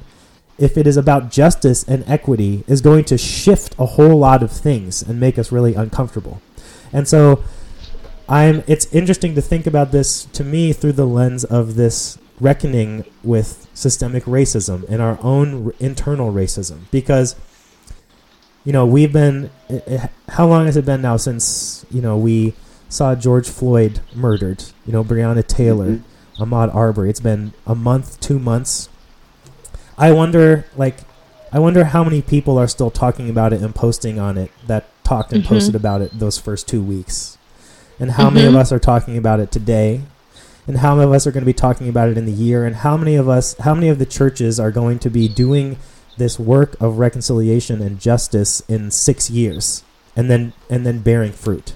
if 0.60 0.76
it 0.76 0.86
is 0.86 0.98
about 0.98 1.30
justice 1.30 1.82
and 1.84 2.04
equity 2.06 2.62
is 2.68 2.82
going 2.82 3.02
to 3.02 3.16
shift 3.16 3.74
a 3.78 3.86
whole 3.86 4.18
lot 4.18 4.42
of 4.42 4.52
things 4.52 5.00
and 5.02 5.18
make 5.18 5.38
us 5.38 5.50
really 5.50 5.74
uncomfortable. 5.74 6.40
And 6.92 7.08
so 7.08 7.42
i'm 8.28 8.62
it's 8.68 8.86
interesting 8.94 9.34
to 9.34 9.42
think 9.42 9.66
about 9.66 9.90
this 9.90 10.26
to 10.26 10.44
me 10.44 10.72
through 10.72 10.92
the 10.92 11.06
lens 11.06 11.42
of 11.42 11.74
this 11.74 12.16
reckoning 12.40 13.04
with 13.22 13.66
systemic 13.74 14.24
racism 14.24 14.88
and 14.88 15.00
our 15.02 15.18
own 15.22 15.66
r- 15.66 15.74
internal 15.78 16.32
racism. 16.32 16.80
Because 16.90 17.36
you 18.64 18.72
know 18.72 18.84
we've 18.86 19.12
been 19.12 19.50
i- 19.70 19.82
i- 19.90 20.10
how 20.32 20.46
long 20.46 20.66
has 20.66 20.76
it 20.76 20.84
been 20.84 21.02
now 21.02 21.16
since 21.16 21.84
you 21.90 22.00
know 22.00 22.16
we 22.16 22.54
saw 22.88 23.14
George 23.14 23.48
Floyd 23.48 24.00
murdered? 24.14 24.64
You 24.86 24.92
know 24.92 25.04
Breonna 25.04 25.46
Taylor 25.46 25.86
Mhm. 25.86 26.02
Ahmaud 26.38 26.74
Arbery. 26.74 27.10
It's 27.10 27.20
been 27.20 27.52
a 27.66 27.74
month 27.74 28.18
two 28.20 28.38
months. 28.38 28.88
I 29.98 30.12
wonder 30.12 30.64
like 30.76 30.98
I 31.52 31.58
wonder 31.58 31.84
how 31.84 32.04
many 32.04 32.22
people 32.22 32.58
are 32.58 32.68
still 32.68 32.90
talking 32.90 33.28
about 33.28 33.52
it 33.52 33.60
and 33.60 33.74
posting 33.74 34.18
on 34.20 34.38
it 34.38 34.50
that 34.68 34.84
talked 35.02 35.32
and 35.32 35.42
Mhm. 35.42 35.48
posted 35.48 35.74
about 35.74 36.00
it 36.00 36.16
those 36.18 36.38
first 36.38 36.68
two 36.68 36.80
weeks. 36.82 37.36
And 37.98 38.12
how 38.12 38.30
many 38.30 38.46
of 38.46 38.54
us 38.54 38.70
are 38.72 38.78
talking 38.78 39.16
about 39.18 39.40
it 39.40 39.50
today 39.50 40.02
and 40.70 40.78
how 40.78 40.94
many 40.94 41.04
of 41.04 41.12
us 41.12 41.26
are 41.26 41.32
going 41.32 41.42
to 41.42 41.46
be 41.46 41.52
talking 41.52 41.88
about 41.88 42.08
it 42.08 42.16
in 42.16 42.26
the 42.26 42.32
year 42.32 42.64
and 42.64 42.76
how 42.76 42.96
many 42.96 43.16
of 43.16 43.28
us 43.28 43.56
how 43.58 43.74
many 43.74 43.88
of 43.88 43.98
the 43.98 44.06
churches 44.06 44.60
are 44.60 44.70
going 44.70 45.00
to 45.00 45.10
be 45.10 45.26
doing 45.26 45.76
this 46.16 46.38
work 46.38 46.80
of 46.80 46.98
reconciliation 46.98 47.82
and 47.82 47.98
justice 47.98 48.62
in 48.68 48.88
6 48.88 49.30
years 49.30 49.82
and 50.14 50.30
then 50.30 50.52
and 50.70 50.86
then 50.86 51.00
bearing 51.00 51.32
fruit? 51.32 51.74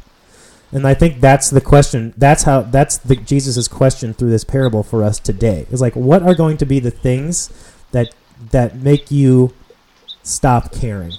And 0.71 0.87
i 0.87 0.95
think 0.95 1.21
that's 1.21 1.51
the 1.51 1.61
question 1.61 2.15
that's 2.17 2.45
how 2.45 2.63
that's 2.63 2.97
the 2.97 3.17
jesus's 3.17 3.67
question 3.67 4.15
through 4.15 4.31
this 4.31 4.45
parable 4.45 4.85
for 4.85 5.03
us 5.03 5.19
today. 5.19 5.67
Is 5.73 5.81
like 5.81 5.97
what 5.97 6.23
are 6.23 6.37
going 6.37 6.57
to 6.59 6.65
be 6.65 6.79
the 6.79 6.93
things 6.93 7.51
that 7.91 8.15
that 8.53 8.77
make 8.77 9.11
you 9.11 9.53
stop 10.23 10.73
caring? 10.73 11.15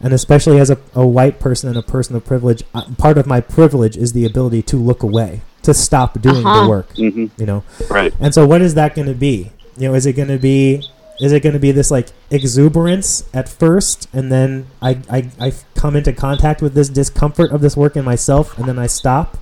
And 0.00 0.12
especially 0.12 0.58
as 0.58 0.68
a, 0.68 0.78
a 0.94 1.06
white 1.06 1.38
person 1.38 1.68
and 1.68 1.78
a 1.78 1.82
person 1.82 2.16
of 2.16 2.26
privilege 2.26 2.64
uh, 2.74 2.86
part 2.98 3.18
of 3.18 3.28
my 3.28 3.40
privilege 3.40 3.96
is 3.96 4.14
the 4.14 4.24
ability 4.24 4.62
to 4.62 4.76
look 4.76 5.04
away 5.04 5.42
to 5.62 5.72
stop 5.74 6.20
doing 6.20 6.44
Uh-huh. 6.46 6.62
the 6.64 6.68
work 6.68 6.88
Mhm. 6.96 7.30
you 7.36 7.46
know 7.46 7.62
Right. 7.88 8.12
and 8.20 8.34
so, 8.34 8.46
what 8.46 8.60
is 8.62 8.74
that 8.74 8.94
going 8.94 9.08
to 9.08 9.14
be? 9.14 9.50
You 9.78 9.88
know, 9.88 9.94
is 9.94 10.06
it 10.06 10.14
going 10.14 10.28
to 10.28 10.38
be 10.38 10.82
is 11.20 11.30
it 11.30 11.40
going 11.40 11.52
to 11.52 11.58
be 11.60 11.70
this 11.72 11.90
like 11.90 12.08
exuberance 12.30 13.24
at 13.32 13.48
first, 13.48 14.08
and 14.12 14.30
then 14.32 14.66
I, 14.80 14.98
I 15.10 15.24
I 15.40 15.52
come 15.76 15.94
into 15.96 16.12
contact 16.12 16.60
with 16.62 16.74
this 16.74 16.88
discomfort 16.88 17.52
of 17.52 17.60
this 17.60 17.76
work 17.76 17.96
in 17.96 18.04
myself, 18.04 18.58
and 18.58 18.66
then 18.68 18.78
I 18.78 18.86
stop? 18.88 19.38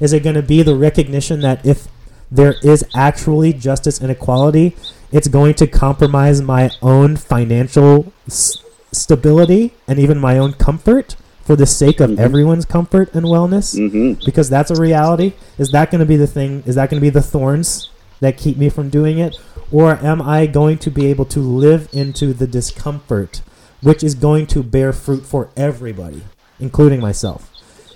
Is 0.00 0.12
it 0.12 0.22
going 0.22 0.36
to 0.36 0.42
be 0.42 0.62
the 0.62 0.76
recognition 0.76 1.40
that 1.40 1.64
if 1.66 1.88
there 2.30 2.54
is 2.62 2.84
actually 2.94 3.52
justice 3.52 3.98
and 4.00 4.10
equality, 4.10 4.76
it's 5.10 5.26
going 5.28 5.54
to 5.54 5.66
compromise 5.66 6.40
my 6.40 6.70
own 6.82 7.16
financial 7.16 8.12
s- 8.28 8.58
stability 8.92 9.72
and 9.88 9.98
even 9.98 10.18
my 10.18 10.38
own 10.38 10.52
comfort 10.52 11.16
for 11.48 11.56
the 11.56 11.64
sake 11.66 11.98
of 11.98 12.10
Mhm. 12.10 12.18
everyone's 12.18 12.66
comfort 12.66 13.08
and 13.14 13.24
wellness? 13.24 13.66
hmm 13.74 14.12
because 14.24 14.50
that's 14.50 14.70
a 14.70 14.74
reality. 14.74 15.32
Is 15.56 15.70
that 15.70 15.90
going 15.90 16.00
to 16.00 16.04
be 16.14 16.16
the 16.16 16.26
thing? 16.26 16.62
Is 16.66 16.74
that 16.74 16.90
going 16.90 17.00
to 17.00 17.06
be 17.08 17.08
the 17.20 17.22
thorns 17.22 17.88
that 18.20 18.36
keep 18.36 18.58
me 18.58 18.68
from 18.68 18.90
doing 18.90 19.18
it? 19.18 19.34
Or 19.72 19.98
am 20.04 20.20
I 20.20 20.44
going 20.46 20.76
to 20.78 20.90
be 20.90 21.06
able 21.06 21.24
to 21.36 21.40
live 21.40 21.88
into 21.92 22.34
the 22.34 22.46
discomfort, 22.46 23.40
which 23.82 24.02
is 24.04 24.14
going 24.14 24.46
to 24.48 24.62
bear 24.62 24.92
fruit 24.92 25.24
for 25.24 25.48
everybody, 25.56 26.20
including 26.60 27.00
myself? 27.00 27.50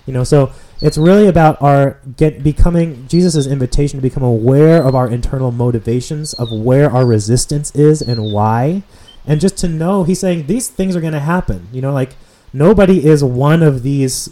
You 0.07 0.13
know, 0.13 0.23
so 0.23 0.49
it's 0.81 0.97
really 0.97 1.27
about 1.27 1.61
our 1.61 1.97
get 2.17 2.43
becoming 2.43 3.05
Jesus' 3.07 3.45
invitation 3.45 3.99
to 3.99 4.01
become 4.01 4.23
aware 4.23 4.81
of 4.83 4.95
our 4.95 5.07
internal 5.07 5.51
motivations, 5.51 6.33
of 6.33 6.51
where 6.51 6.89
our 6.91 7.05
resistance 7.05 7.71
is 7.75 8.01
and 8.01 8.19
why, 8.33 8.81
and 9.27 9.39
just 9.39 9.57
to 9.57 9.67
know 9.67 10.03
he's 10.05 10.19
saying 10.19 10.47
these 10.47 10.67
things 10.69 10.95
are 10.95 11.01
going 11.01 11.13
to 11.21 11.27
happen. 11.35 11.67
You 11.71 11.81
know, 11.83 11.93
like 11.93 12.15
nobody 12.53 13.05
is 13.05 13.23
one 13.23 13.61
of 13.63 13.83
these 13.83 14.29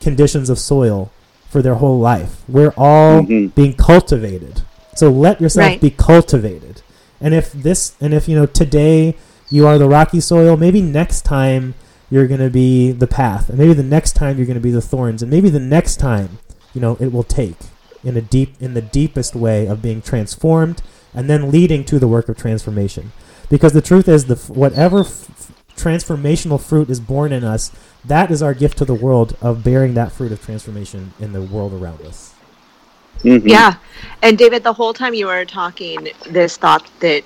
conditions 0.00 0.50
of 0.50 0.58
soil 0.58 1.10
for 1.48 1.62
their 1.62 1.74
whole 1.76 1.98
life. 1.98 2.42
We're 2.48 2.74
all 2.76 3.22
Mhm. 3.22 3.54
being 3.54 3.72
cultivated. 3.74 4.62
So 4.96 5.10
let 5.10 5.40
yourself 5.40 5.66
Right. 5.66 5.80
be 5.80 5.90
cultivated. 5.90 6.82
And 7.20 7.34
if 7.34 7.52
this, 7.52 7.92
and 8.00 8.12
if 8.14 8.28
you 8.28 8.36
know 8.36 8.46
today 8.46 9.16
you 9.50 9.66
are 9.66 9.78
the 9.78 9.88
rocky 9.88 10.20
soil, 10.20 10.56
maybe 10.56 10.80
next 10.80 11.22
time 11.24 11.74
you're 12.10 12.26
going 12.26 12.40
to 12.40 12.50
be 12.50 12.92
the 12.92 13.06
path, 13.06 13.48
and 13.48 13.58
maybe 13.58 13.72
the 13.72 13.82
next 13.82 14.12
time 14.12 14.36
you're 14.36 14.46
going 14.46 14.54
to 14.54 14.60
be 14.60 14.70
the 14.70 14.80
thorns, 14.80 15.22
and 15.22 15.30
maybe 15.30 15.48
the 15.48 15.60
next 15.60 15.96
time, 15.96 16.38
you 16.74 16.80
know, 16.80 16.96
it 17.00 17.12
will 17.12 17.22
take 17.22 17.56
in 18.02 18.16
a 18.16 18.20
deep, 18.20 18.54
in 18.60 18.74
the 18.74 18.80
deepest 18.82 19.36
way 19.36 19.66
of 19.66 19.82
being 19.82 20.00
transformed, 20.00 20.82
and 21.14 21.28
then 21.28 21.50
leading 21.50 21.84
to 21.84 21.98
the 21.98 22.08
work 22.08 22.28
of 22.28 22.36
transformation. 22.36 23.12
Because 23.48 23.72
the 23.72 23.80
truth 23.82 24.08
is, 24.08 24.24
the 24.26 24.36
whatever 24.52 25.00
f- 25.00 25.26
f- 25.30 25.52
transformational 25.80 26.60
fruit 26.60 26.90
is 26.90 27.00
born 27.00 27.32
in 27.32 27.44
us, 27.44 27.70
that 28.04 28.30
is 28.30 28.42
our 28.42 28.54
gift 28.54 28.78
to 28.78 28.84
the 28.84 28.94
world 28.94 29.36
of 29.40 29.64
bearing 29.64 29.94
that 29.94 30.12
fruit 30.12 30.32
of 30.32 30.44
transformation 30.44 31.12
in 31.18 31.32
the 31.32 31.42
world 31.42 31.72
around 31.72 32.00
us. 32.02 32.34
Mhm. 33.24 33.42
Yeah. 33.44 33.74
And 34.22 34.38
David, 34.38 34.64
the 34.64 34.72
whole 34.72 34.94
time 34.94 35.14
you 35.14 35.26
were 35.26 35.44
talking, 35.44 36.08
this 36.28 36.56
thought 36.56 36.86
that 37.00 37.22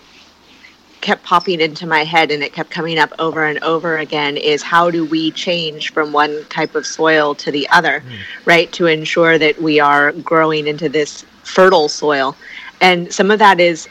kept 1.01 1.23
popping 1.23 1.61
into 1.61 1.87
my 1.87 2.03
head 2.03 2.31
and 2.31 2.43
it 2.43 2.53
kept 2.55 2.71
coming 2.71 2.99
up 2.99 3.13
over 3.19 3.45
and 3.45 3.63
over 3.63 3.99
again 3.99 4.39
is 4.39 4.63
how 4.63 4.91
do 4.91 5.05
we 5.05 5.31
change 5.31 5.93
from 5.93 6.13
one 6.13 6.45
type 6.49 6.75
of 6.75 6.87
soil 6.87 7.35
to 7.35 7.53
the 7.53 7.69
other, 7.69 8.03
right? 8.47 8.73
To 8.73 8.87
ensure 8.87 9.37
that 9.37 9.61
we 9.61 9.79
are 9.79 10.13
growing 10.13 10.67
into 10.67 10.89
this 10.89 11.25
fertile 11.43 11.91
soil. 11.91 12.35
And 12.81 13.13
some 13.13 13.31
of 13.31 13.39
that 13.39 13.61
is 13.61 13.87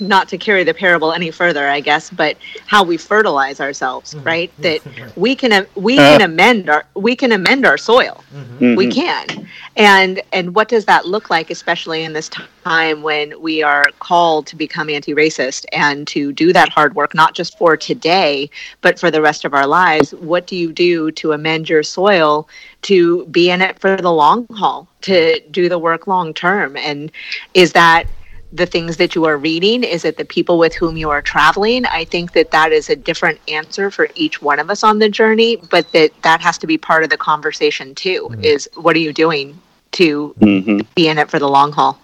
not 0.00 0.28
to 0.28 0.38
carry 0.38 0.64
the 0.64 0.74
parable 0.74 1.12
any 1.12 1.30
further, 1.30 1.68
I 1.68 1.80
guess, 1.80 2.10
but 2.10 2.36
how 2.66 2.82
we 2.84 2.96
fertilize 2.96 3.60
ourselves, 3.60 4.14
Mhm. 4.14 4.24
right? 4.26 4.50
That 4.58 4.80
we 5.16 5.34
can 5.34 5.66
we 5.74 5.98
Uh. 5.98 6.02
can 6.18 6.22
amend 6.22 6.68
our 6.70 6.84
we 6.94 7.16
can 7.16 7.32
amend 7.32 7.66
our 7.66 7.78
soil 7.78 8.24
we 8.60 8.86
Mhm. 8.86 8.92
can 8.94 9.48
and 9.76 10.20
and 10.32 10.54
what 10.54 10.68
does 10.68 10.84
that 10.86 11.06
look 11.06 11.30
like 11.30 11.50
especially 11.50 12.02
in 12.04 12.12
this 12.12 12.28
time 12.64 13.02
when 13.02 13.40
we 13.40 13.62
are 13.62 13.86
called 14.00 14.46
to 14.48 14.56
become 14.56 14.90
anti-racist 14.90 15.64
and 15.72 16.06
to 16.08 16.32
do 16.32 16.52
that 16.52 16.68
hard 16.68 16.94
work 16.94 17.14
not 17.14 17.34
just 17.34 17.56
for 17.58 17.76
today 17.76 18.50
but 18.82 18.98
for 18.98 19.10
the 19.10 19.22
rest 19.22 19.44
of 19.44 19.54
our 19.54 19.66
lives 19.66 20.12
what 20.14 20.46
do 20.46 20.56
you 20.56 20.72
do 20.72 21.10
to 21.12 21.32
amend 21.32 21.68
your 21.68 21.82
soil 21.82 22.48
to 22.82 23.24
be 23.26 23.50
in 23.50 23.60
it 23.62 23.78
for 23.78 23.96
the 23.96 24.12
long 24.12 24.46
haul 24.54 24.88
to 25.02 25.38
do 25.50 25.68
the 25.68 25.78
work 25.78 26.06
long 26.06 26.34
term 26.34 26.76
and 26.76 27.10
is 27.54 27.72
that 27.72 28.04
the 28.52 28.66
things 28.66 28.96
that 28.96 29.14
you 29.14 29.24
are 29.26 29.36
reading 29.36 29.84
is 29.84 30.04
it 30.04 30.16
the 30.16 30.24
people 30.24 30.58
with 30.58 30.74
whom 30.74 30.96
you 30.96 31.10
are 31.10 31.20
traveling 31.20 31.84
i 31.86 32.04
think 32.04 32.32
that 32.32 32.50
that 32.50 32.72
is 32.72 32.88
a 32.88 32.96
different 32.96 33.38
answer 33.48 33.90
for 33.90 34.08
each 34.14 34.40
one 34.40 34.58
of 34.58 34.70
us 34.70 34.82
on 34.82 34.98
the 34.98 35.08
journey 35.08 35.56
but 35.70 35.90
that 35.92 36.10
that 36.22 36.40
has 36.40 36.56
to 36.56 36.66
be 36.66 36.78
part 36.78 37.04
of 37.04 37.10
the 37.10 37.16
conversation 37.16 37.94
too 37.94 38.28
Mhm. 38.30 38.44
is 38.44 38.68
what 38.74 38.96
are 38.96 39.00
you 39.00 39.12
doing 39.12 39.58
to 39.92 40.34
Mhm. 40.40 40.86
be 40.94 41.08
in 41.08 41.18
it 41.18 41.30
for 41.30 41.38
the 41.38 41.48
long 41.48 41.72
haul 41.72 41.98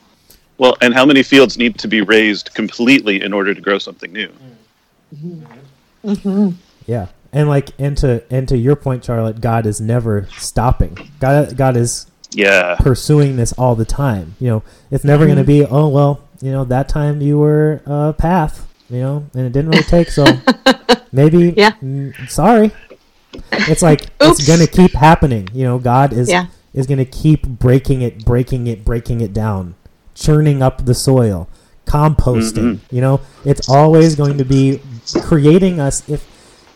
Well, 0.59 0.76
and 0.80 0.94
how 0.94 1.04
many 1.04 1.22
fields 1.24 1.59
need 1.59 1.78
to 1.78 1.88
be 1.88 2.00
razed 2.00 2.54
completely 2.54 3.20
in 3.22 3.33
order 3.33 3.54
to 3.54 3.61
grow 3.61 3.78
something 3.78 4.12
new? 4.12 4.30
Yeah, 6.87 7.07
and 7.33 7.48
like 7.48 7.70
and 7.78 7.96
to 7.98 8.22
and 8.30 8.46
to 8.48 8.57
your 8.57 8.76
point, 8.76 9.04
Charlotte, 9.04 9.40
God 9.40 9.66
is 9.66 9.80
never 9.80 10.28
stopping. 10.37 10.96
God, 11.18 11.57
God 11.57 11.76
is 11.76 12.07
Yeah. 12.33 12.76
pursuing 12.78 13.37
this 13.37 13.52
all 13.54 13.74
the 13.74 13.85
time. 13.85 14.37
You 14.38 14.48
know, 14.48 14.62
it's 14.90 15.04
never 15.04 15.24
going 15.24 15.38
to 15.38 15.44
be 15.44 15.64
oh 15.64 15.88
well, 15.88 16.20
you 16.44 16.52
know 16.52 16.64
that 16.64 16.88
time 16.88 17.20
you 17.22 17.38
were 17.38 17.80
uh, 17.87 18.12
path, 18.12 18.68
you 18.90 19.00
know, 19.00 19.26
and 19.35 19.46
it 19.46 19.52
didn't 19.52 19.70
really 19.70 19.83
take 19.96 20.09
so 20.11 20.24
maybe 21.12 21.54
Yeah. 21.57 21.72
mm, 21.83 22.12
sorry. 22.28 22.70
It's 23.52 23.83
like 23.83 24.02
Oops. 24.22 24.38
it's 24.40 24.46
going 24.46 24.61
to 24.61 24.66
keep 24.66 24.92
happening. 24.92 25.48
You 25.52 25.64
know, 25.64 25.78
God 25.78 26.12
is 26.12 26.28
Yeah. 26.28 26.46
is 26.74 26.87
going 26.87 26.98
to 26.98 27.04
keep 27.04 27.46
breaking 27.48 28.02
it, 28.02 28.24
breaking 28.24 28.66
it, 28.66 28.85
breaking 28.85 29.20
it 29.20 29.33
down, 29.33 29.74
churning 30.14 30.62
up 30.62 30.85
the 30.85 30.94
soil, 30.94 31.48
composting. 31.87 32.80
You 32.90 33.00
know, 33.00 33.20
it's 33.44 33.68
always 33.68 34.14
going 34.16 34.38
to 34.38 34.44
be 34.44 34.80
creating 35.22 35.80
us 35.80 36.07
if 36.09 36.26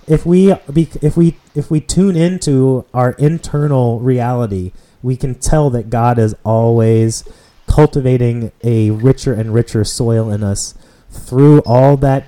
if 0.07 0.25
we 0.25 0.55
be, 0.73 0.89
if 1.03 1.17
we 1.17 1.37
if 1.55 1.71
we 1.71 1.81
tune 1.81 2.17
into 2.17 2.87
our 2.95 3.13
internal 3.13 4.01
reality, 4.01 4.73
we 5.03 5.17
can 5.17 5.35
tell 5.35 5.69
that 5.71 5.91
God 5.91 6.19
is 6.19 6.35
always 6.45 7.25
cultivating 7.79 8.51
a 8.65 8.91
richer 8.91 9.33
and 9.33 9.55
richer 9.55 9.85
soil 9.85 10.33
in 10.33 10.43
us 10.43 10.75
through 11.13 11.61
all 11.61 11.97
that 11.97 12.25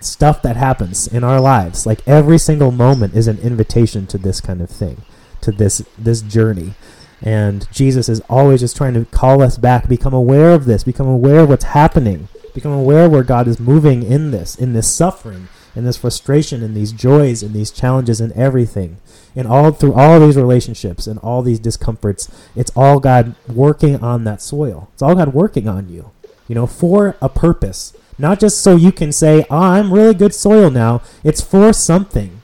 stuff 0.00 0.42
that 0.42 0.54
happens 0.54 1.08
in 1.08 1.24
our 1.24 1.40
lives. 1.40 1.86
Like 1.86 2.06
every 2.06 2.36
single 2.36 2.70
moment 2.70 3.14
is 3.14 3.26
an 3.26 3.38
invitation 3.38 4.06
to 4.08 4.18
this 4.18 4.38
kind 4.42 4.60
of 4.60 4.68
thing, 4.68 5.00
to 5.40 5.50
this 5.50 5.82
this 5.96 6.20
journey. 6.20 6.74
And 7.22 7.66
Jesus 7.72 8.10
is 8.10 8.20
always 8.28 8.60
just 8.60 8.76
trying 8.76 8.92
to 8.92 9.06
call 9.06 9.40
us 9.40 9.56
back, 9.56 9.88
become 9.88 10.12
aware 10.12 10.50
of 10.50 10.66
this, 10.66 10.84
become 10.84 11.08
aware 11.08 11.40
of 11.40 11.48
what's 11.48 11.64
happening, 11.64 12.28
become 12.52 12.72
aware 12.72 13.08
where 13.08 13.22
God 13.22 13.48
is 13.48 13.58
moving 13.58 14.02
in 14.02 14.30
this, 14.30 14.54
in 14.56 14.74
this 14.74 14.92
suffering, 14.94 15.48
in 15.74 15.84
this 15.84 15.96
frustration, 15.96 16.62
and 16.62 16.74
these 16.76 16.92
joys, 16.92 17.42
and 17.42 17.54
these 17.54 17.70
challenges, 17.70 18.20
and 18.20 18.32
everything. 18.32 18.98
And 19.34 19.48
all 19.48 19.70
through 19.72 19.94
all 19.94 20.20
these 20.20 20.36
relationships 20.36 21.06
and 21.06 21.18
all 21.20 21.42
these 21.42 21.58
discomforts, 21.58 22.28
it's 22.54 22.70
all 22.76 23.00
God 23.00 23.34
working 23.48 23.96
on 24.02 24.24
that 24.24 24.42
soil. 24.42 24.88
It's 24.92 25.02
all 25.02 25.14
God 25.14 25.32
working 25.32 25.66
on 25.68 25.88
you, 25.88 26.10
you 26.48 26.54
know, 26.54 26.66
for 26.66 27.16
a 27.22 27.28
purpose. 27.30 27.94
Not 28.18 28.38
just 28.40 28.60
so 28.60 28.76
you 28.76 28.92
can 28.92 29.10
say, 29.10 29.46
oh, 29.50 29.56
I'm 29.56 29.92
really 29.92 30.12
good 30.14 30.34
soil 30.34 30.70
now. 30.70 31.00
It's 31.24 31.40
for 31.40 31.72
something 31.72 32.42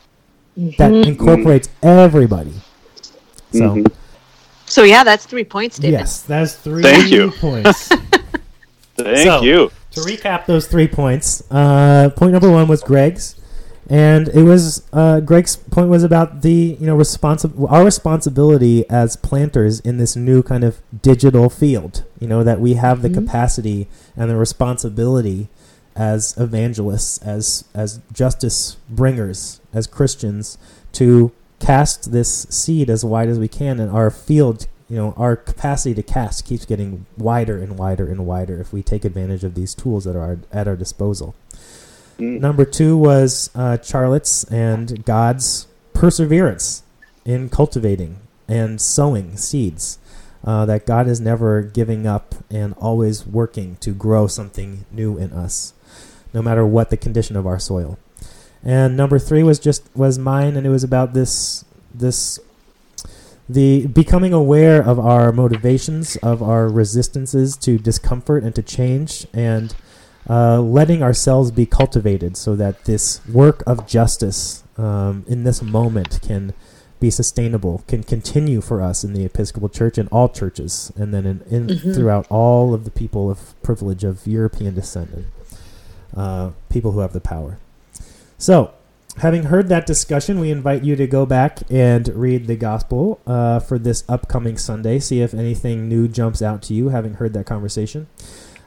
that 0.78 0.92
incorporates 0.92 1.68
everybody. 1.82 2.54
So, 3.52 3.60
Mhm. 3.76 3.92
So 4.66 4.82
yeah, 4.82 5.04
that's 5.04 5.24
three 5.26 5.44
points, 5.44 5.78
David. 5.78 5.98
yes, 6.00 6.20
that's 6.22 6.54
three 6.54 6.82
Thank 6.82 7.10
you. 7.10 7.30
points. 7.32 7.88
Thank 8.96 9.18
So- 9.26 9.42
you. 9.42 9.70
To 10.02 10.08
recap 10.08 10.46
those 10.46 10.66
three 10.66 10.88
points, 10.88 11.42
uh, 11.50 12.11
point 12.16 12.32
number 12.32 12.50
one 12.50 12.68
was 12.68 12.82
Greg's, 12.82 13.37
and 13.88 14.28
it 14.28 14.42
was 14.42 14.87
uh, 14.92 15.20
Greg's 15.20 15.56
point 15.56 15.88
was 15.88 16.04
about 16.04 16.42
the 16.42 16.76
you 16.78 16.87
know 16.87 16.96
responsi- 16.96 17.70
our 17.70 17.84
responsibility 17.84 18.88
as 18.90 19.16
planters 19.16 19.80
in 19.80 19.98
this 19.98 20.16
new 20.16 20.42
kind 20.42 20.64
of 20.64 20.80
digital 21.02 21.48
field. 21.48 22.04
You 22.18 22.28
know 22.28 22.44
that 22.44 22.61
we 22.61 22.74
have 22.74 23.02
the 23.02 23.11
capacity 23.11 23.88
and 24.16 24.30
the 24.30 24.37
responsibility 24.37 25.48
as 25.96 26.37
evangelists, 26.38 27.18
as 27.18 27.64
as 27.74 28.00
justice 28.12 28.76
bringers, 28.88 29.61
as 29.72 29.87
Christians, 29.87 30.58
to 30.92 31.32
cast 31.61 32.12
this 32.12 32.46
seed 32.50 32.88
as 32.88 33.04
wide 33.04 33.28
as 33.28 33.38
we 33.38 33.48
can, 33.48 33.80
and 33.80 33.90
our 33.90 34.11
field 34.11 34.66
you 34.88 34.96
know 34.96 35.14
our 35.16 35.37
capacity 35.37 35.94
to 35.94 36.03
cast 36.03 36.46
keeps 36.46 36.64
getting 36.64 37.07
wider 37.16 37.59
and 37.59 37.79
wider 37.79 38.09
and 38.11 38.27
wider 38.27 38.61
if 38.61 38.72
we 38.72 38.83
take 38.83 39.05
advantage 39.05 39.44
of 39.44 39.55
these 39.55 39.74
tools 39.74 40.05
that 40.05 40.16
are 40.16 40.38
at 40.53 40.66
our 40.66 40.77
disposal. 40.77 41.35
Mm. 42.18 42.40
Number 42.40 42.64
two 42.64 42.96
was 42.96 43.51
uh, 43.55 43.79
Charlotte's 43.79 44.44
and 44.44 45.05
God's 45.05 45.66
perseverance 45.92 46.83
in 47.24 47.48
cultivating 47.48 48.18
and 48.48 48.81
sowing 48.81 49.37
seeds. 49.37 49.98
Uh, 50.44 50.64
that 50.64 50.87
God 50.87 51.09
is 51.09 51.20
never 51.20 51.62
giving 51.62 52.07
up 52.07 52.37
and 52.48 52.72
always 52.79 53.27
working 53.27 53.77
to 53.81 53.90
grow 53.90 54.29
something 54.29 54.87
new 54.88 55.18
in 55.18 55.33
us, 55.33 55.74
no 56.33 56.40
matter 56.40 56.64
what 56.64 56.90
the 56.90 56.96
condition 56.96 57.35
of 57.35 57.44
our 57.44 57.59
soil. 57.59 57.98
And 58.62 58.96
number 58.96 59.18
three 59.18 59.42
was 59.42 59.59
just 59.59 59.88
was 59.96 60.16
mine, 60.16 60.57
and 60.57 60.64
it 60.64 60.70
was 60.70 60.85
about 60.85 61.12
this 61.12 61.64
this 61.92 62.38
the 63.48 63.87
becoming 63.87 64.32
aware 64.32 64.82
of 64.82 64.98
our 64.98 65.32
motivations, 65.32 66.16
of 66.16 66.42
our 66.42 66.68
resistances 66.68 67.56
to 67.58 67.78
discomfort 67.78 68.42
and 68.44 68.54
to 68.54 68.62
change, 68.62 69.26
and 69.32 69.74
uh, 70.28 70.61
letting 70.61 71.02
ourselves 71.02 71.50
be 71.50 71.64
cultivated 71.64 72.37
so 72.37 72.54
that 72.56 72.84
this 72.84 73.20
work 73.26 73.62
of 73.66 73.87
justice 73.87 74.62
um, 74.76 75.24
in 75.26 75.44
this 75.44 75.62
moment 75.62 76.20
can 76.22 76.52
be 77.00 77.11
sustainable, 77.11 77.82
can 77.87 78.02
continue 78.02 78.61
for 78.61 78.82
us 78.82 79.04
in 79.04 79.14
the 79.14 79.24
Episcopal 79.24 79.68
Church 79.68 79.96
and 79.98 80.08
all 80.11 80.28
churches, 80.28 80.92
and 80.96 81.14
then 81.14 81.24
in, 81.24 81.40
in 81.48 81.66
Mhm. 81.68 81.94
throughout 81.94 82.26
all 82.28 82.74
of 82.74 82.84
the 82.84 82.90
people 82.90 83.30
of 83.30 83.54
privilege 83.62 84.04
of 84.04 84.26
European 84.26 84.74
descent 84.74 85.11
and 85.14 85.24
uh, 86.16 86.50
people 86.68 86.92
who 86.92 86.98
have 87.00 87.12
the 87.12 87.20
power. 87.20 87.58
So, 88.37 88.72
having 89.18 89.44
heard 89.44 89.68
that 89.68 89.87
discussion, 89.87 90.40
we 90.40 90.50
invite 90.50 90.85
you 90.85 90.96
to 90.96 91.07
go 91.07 91.26
back 91.26 91.61
and 91.70 92.09
read 92.09 92.46
the 92.46 92.57
gospel 92.57 93.20
uh, 93.26 93.61
for 93.61 93.78
this 93.78 94.04
upcoming 94.09 94.57
Sunday. 94.57 94.98
See 94.98 95.20
if 95.20 95.35
anything 95.35 95.88
new 95.88 96.09
jumps 96.09 96.42
out 96.42 96.62
to 96.62 96.74
you, 96.74 96.88
having 96.88 97.14
heard 97.14 97.33
that 97.35 97.46
conversation. 97.46 98.09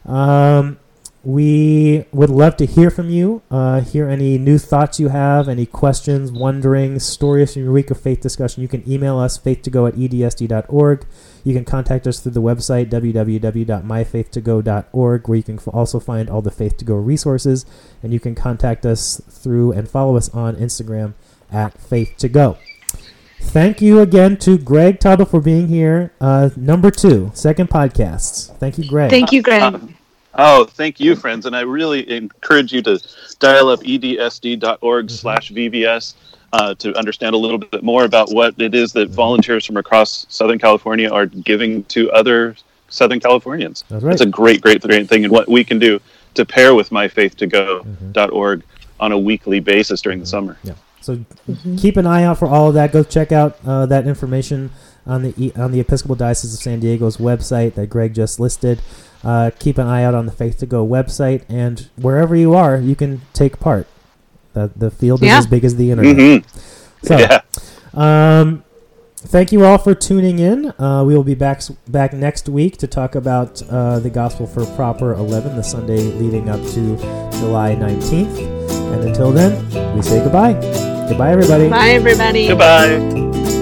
Um, 0.06 0.80
we 1.24 2.06
would 2.12 2.32
love 2.32 2.58
to 2.58 2.66
hear 2.66 2.90
from 2.90 3.10
you, 3.10 3.44
uh, 3.52 3.82
hear 3.82 4.10
any 4.10 4.40
new 4.40 4.58
thoughts 4.58 5.00
you 5.00 5.10
have, 5.10 5.48
any 5.48 5.68
questions, 5.68 6.32
wondering, 6.32 7.00
stories 7.00 7.54
from 7.54 7.64
your 7.64 7.72
week 7.72 7.92
of 7.92 8.00
faith 8.00 8.22
discussion. 8.22 8.64
You 8.64 8.68
can 8.68 8.90
email 8.92 9.20
us, 9.20 9.38
faith2go 9.38 9.88
at 9.88 9.96
edsd.org. 9.96 11.06
You 11.44 11.54
can 11.54 11.66
contact 11.66 12.08
us 12.08 12.20
through 12.20 12.32
the 12.34 12.42
website, 12.42 12.90
www.myfaith2go.org, 12.90 15.28
where 15.28 15.38
you 15.38 15.44
can 15.44 15.58
f- 15.58 15.68
also 15.68 16.00
find 16.00 16.30
all 16.30 16.42
the 16.42 16.52
Faith 16.52 16.78
to 16.78 16.86
Go 16.86 16.96
resources. 16.96 17.66
And 18.04 18.14
you 18.14 18.20
can 18.20 18.36
contact 18.36 18.86
us 18.86 19.22
through 19.30 19.72
and 19.74 19.90
follow 19.90 20.18
us 20.18 20.30
on 20.30 20.56
Instagram 20.56 21.14
at 21.52 21.78
Faith 21.80 22.14
to 22.18 22.30
Go. 22.30 22.58
Thank 23.40 23.82
you 23.82 24.00
again 24.00 24.38
to 24.38 24.58
Greg 24.58 25.00
Tuttle 25.00 25.26
for 25.26 25.42
being 25.42 25.68
here. 25.68 26.14
Uh, 26.22 26.50
number 26.56 26.92
two, 26.92 27.32
second 27.34 27.70
podcast. 27.70 28.56
Thank 28.58 28.78
you, 28.78 28.88
Greg. 28.88 29.10
Thank 29.10 29.32
you, 29.32 29.42
Greg. 29.42 29.96
Oh, 30.36 30.66
thank 30.66 31.00
you, 31.00 31.16
friends. 31.16 31.46
And 31.46 31.56
I 31.56 31.62
really 31.62 32.10
encourage 32.10 32.72
you 32.72 32.82
to 32.84 33.00
dial 33.40 33.70
up 33.70 33.82
edsd.org 33.82 35.10
slash 35.10 35.52
VBS 35.52 36.14
uh, 36.54 36.74
to 36.76 36.96
understand 36.98 37.36
a 37.36 37.38
little 37.38 37.58
bit 37.58 37.84
more 37.84 38.06
about 38.06 38.32
what 38.32 38.60
it 38.60 38.74
is 38.76 38.94
that 38.94 39.10
volunteers 39.10 39.66
from 39.66 39.78
across 39.78 40.26
Southern 40.30 40.60
California 40.60 41.10
are 41.10 41.26
giving 41.26 41.84
to 41.86 42.12
other 42.12 42.56
Southern 42.90 43.20
Californians. 43.20 43.84
That's 43.90 44.04
right. 44.04 44.14
It's 44.14 44.22
a 44.22 44.26
great, 44.26 44.62
great, 44.62 44.82
great 44.82 45.08
thing. 45.08 45.24
And 45.26 45.32
what 45.32 45.48
we 45.48 45.64
can 45.64 45.80
do 45.80 46.00
to 46.36 46.46
pair 46.46 46.76
with 46.76 46.90
myfaith2go.org 46.90 48.64
on 49.00 49.12
a 49.12 49.18
weekly 49.18 49.60
basis 49.60 50.02
during 50.02 50.20
the 50.20 50.26
summer. 50.26 50.58
Yeah. 50.64 50.74
So 51.02 51.26
keep 51.78 51.98
an 51.98 52.06
eye 52.06 52.24
out 52.24 52.38
for 52.38 52.48
all 52.48 52.68
of 52.68 52.74
that. 52.76 52.92
Go 52.92 53.04
check 53.04 53.32
out 53.32 53.58
uh, 53.66 53.86
that 53.88 54.06
information 54.06 54.70
on 55.06 55.24
the 55.24 55.34
E- 55.36 55.52
on 55.56 55.72
the 55.72 55.80
Episcopal 55.80 56.16
Diocese 56.16 56.54
of 56.54 56.60
San 56.60 56.80
Diego's 56.80 57.18
website 57.18 57.74
that 57.74 57.88
Greg 57.90 58.14
just 58.14 58.40
listed. 58.40 58.80
Uh, 59.24 59.52
keep 59.60 59.78
an 59.78 59.88
eye 59.88 60.04
out 60.04 60.16
on 60.16 60.26
the 60.26 60.32
Faith 60.32 60.58
to 60.60 60.66
Go 60.66 60.86
website, 60.86 61.44
and 61.48 61.90
wherever 61.96 62.36
you 62.36 62.54
are, 62.56 62.78
you 62.78 62.96
can 62.96 63.22
take 63.34 63.60
part. 63.60 63.88
The 64.54 64.72
the 64.76 64.90
field 64.92 65.22
is 65.22 65.28
Yeah. 65.28 65.38
as 65.38 65.48
big 65.48 65.64
as 65.64 65.76
the 65.76 65.92
internet. 65.92 66.16
hmm 66.44 67.06
So, 67.08 67.18
yeah. 67.18 67.42
um, 67.94 68.64
thank 69.18 69.52
you 69.52 69.64
all 69.64 69.78
for 69.78 69.94
tuning 69.96 70.40
in. 70.40 70.74
Uh, 70.80 71.04
we 71.06 71.16
will 71.16 71.24
be 71.24 71.36
back 71.36 71.62
back 71.88 72.14
next 72.14 72.50
week 72.50 72.78
to 72.78 72.88
talk 72.88 73.16
about 73.16 73.62
uh, 73.70 74.00
the 74.00 74.10
Gospel 74.10 74.48
for 74.48 74.66
Proper 74.76 75.14
11, 75.14 75.56
the 75.56 75.64
Sunday 75.64 76.00
leading 76.02 76.50
up 76.50 76.62
to 76.74 76.98
July 77.40 77.76
19th. 77.76 78.38
And 78.94 79.04
until 79.04 79.32
then, 79.32 79.96
we 79.96 80.02
say 80.02 80.20
goodbye. 80.24 80.54
Goodbye, 81.08 81.32
everybody. 81.32 81.70
Bye, 81.70 81.90
everybody. 81.92 82.48
Goodbye. 82.48 83.61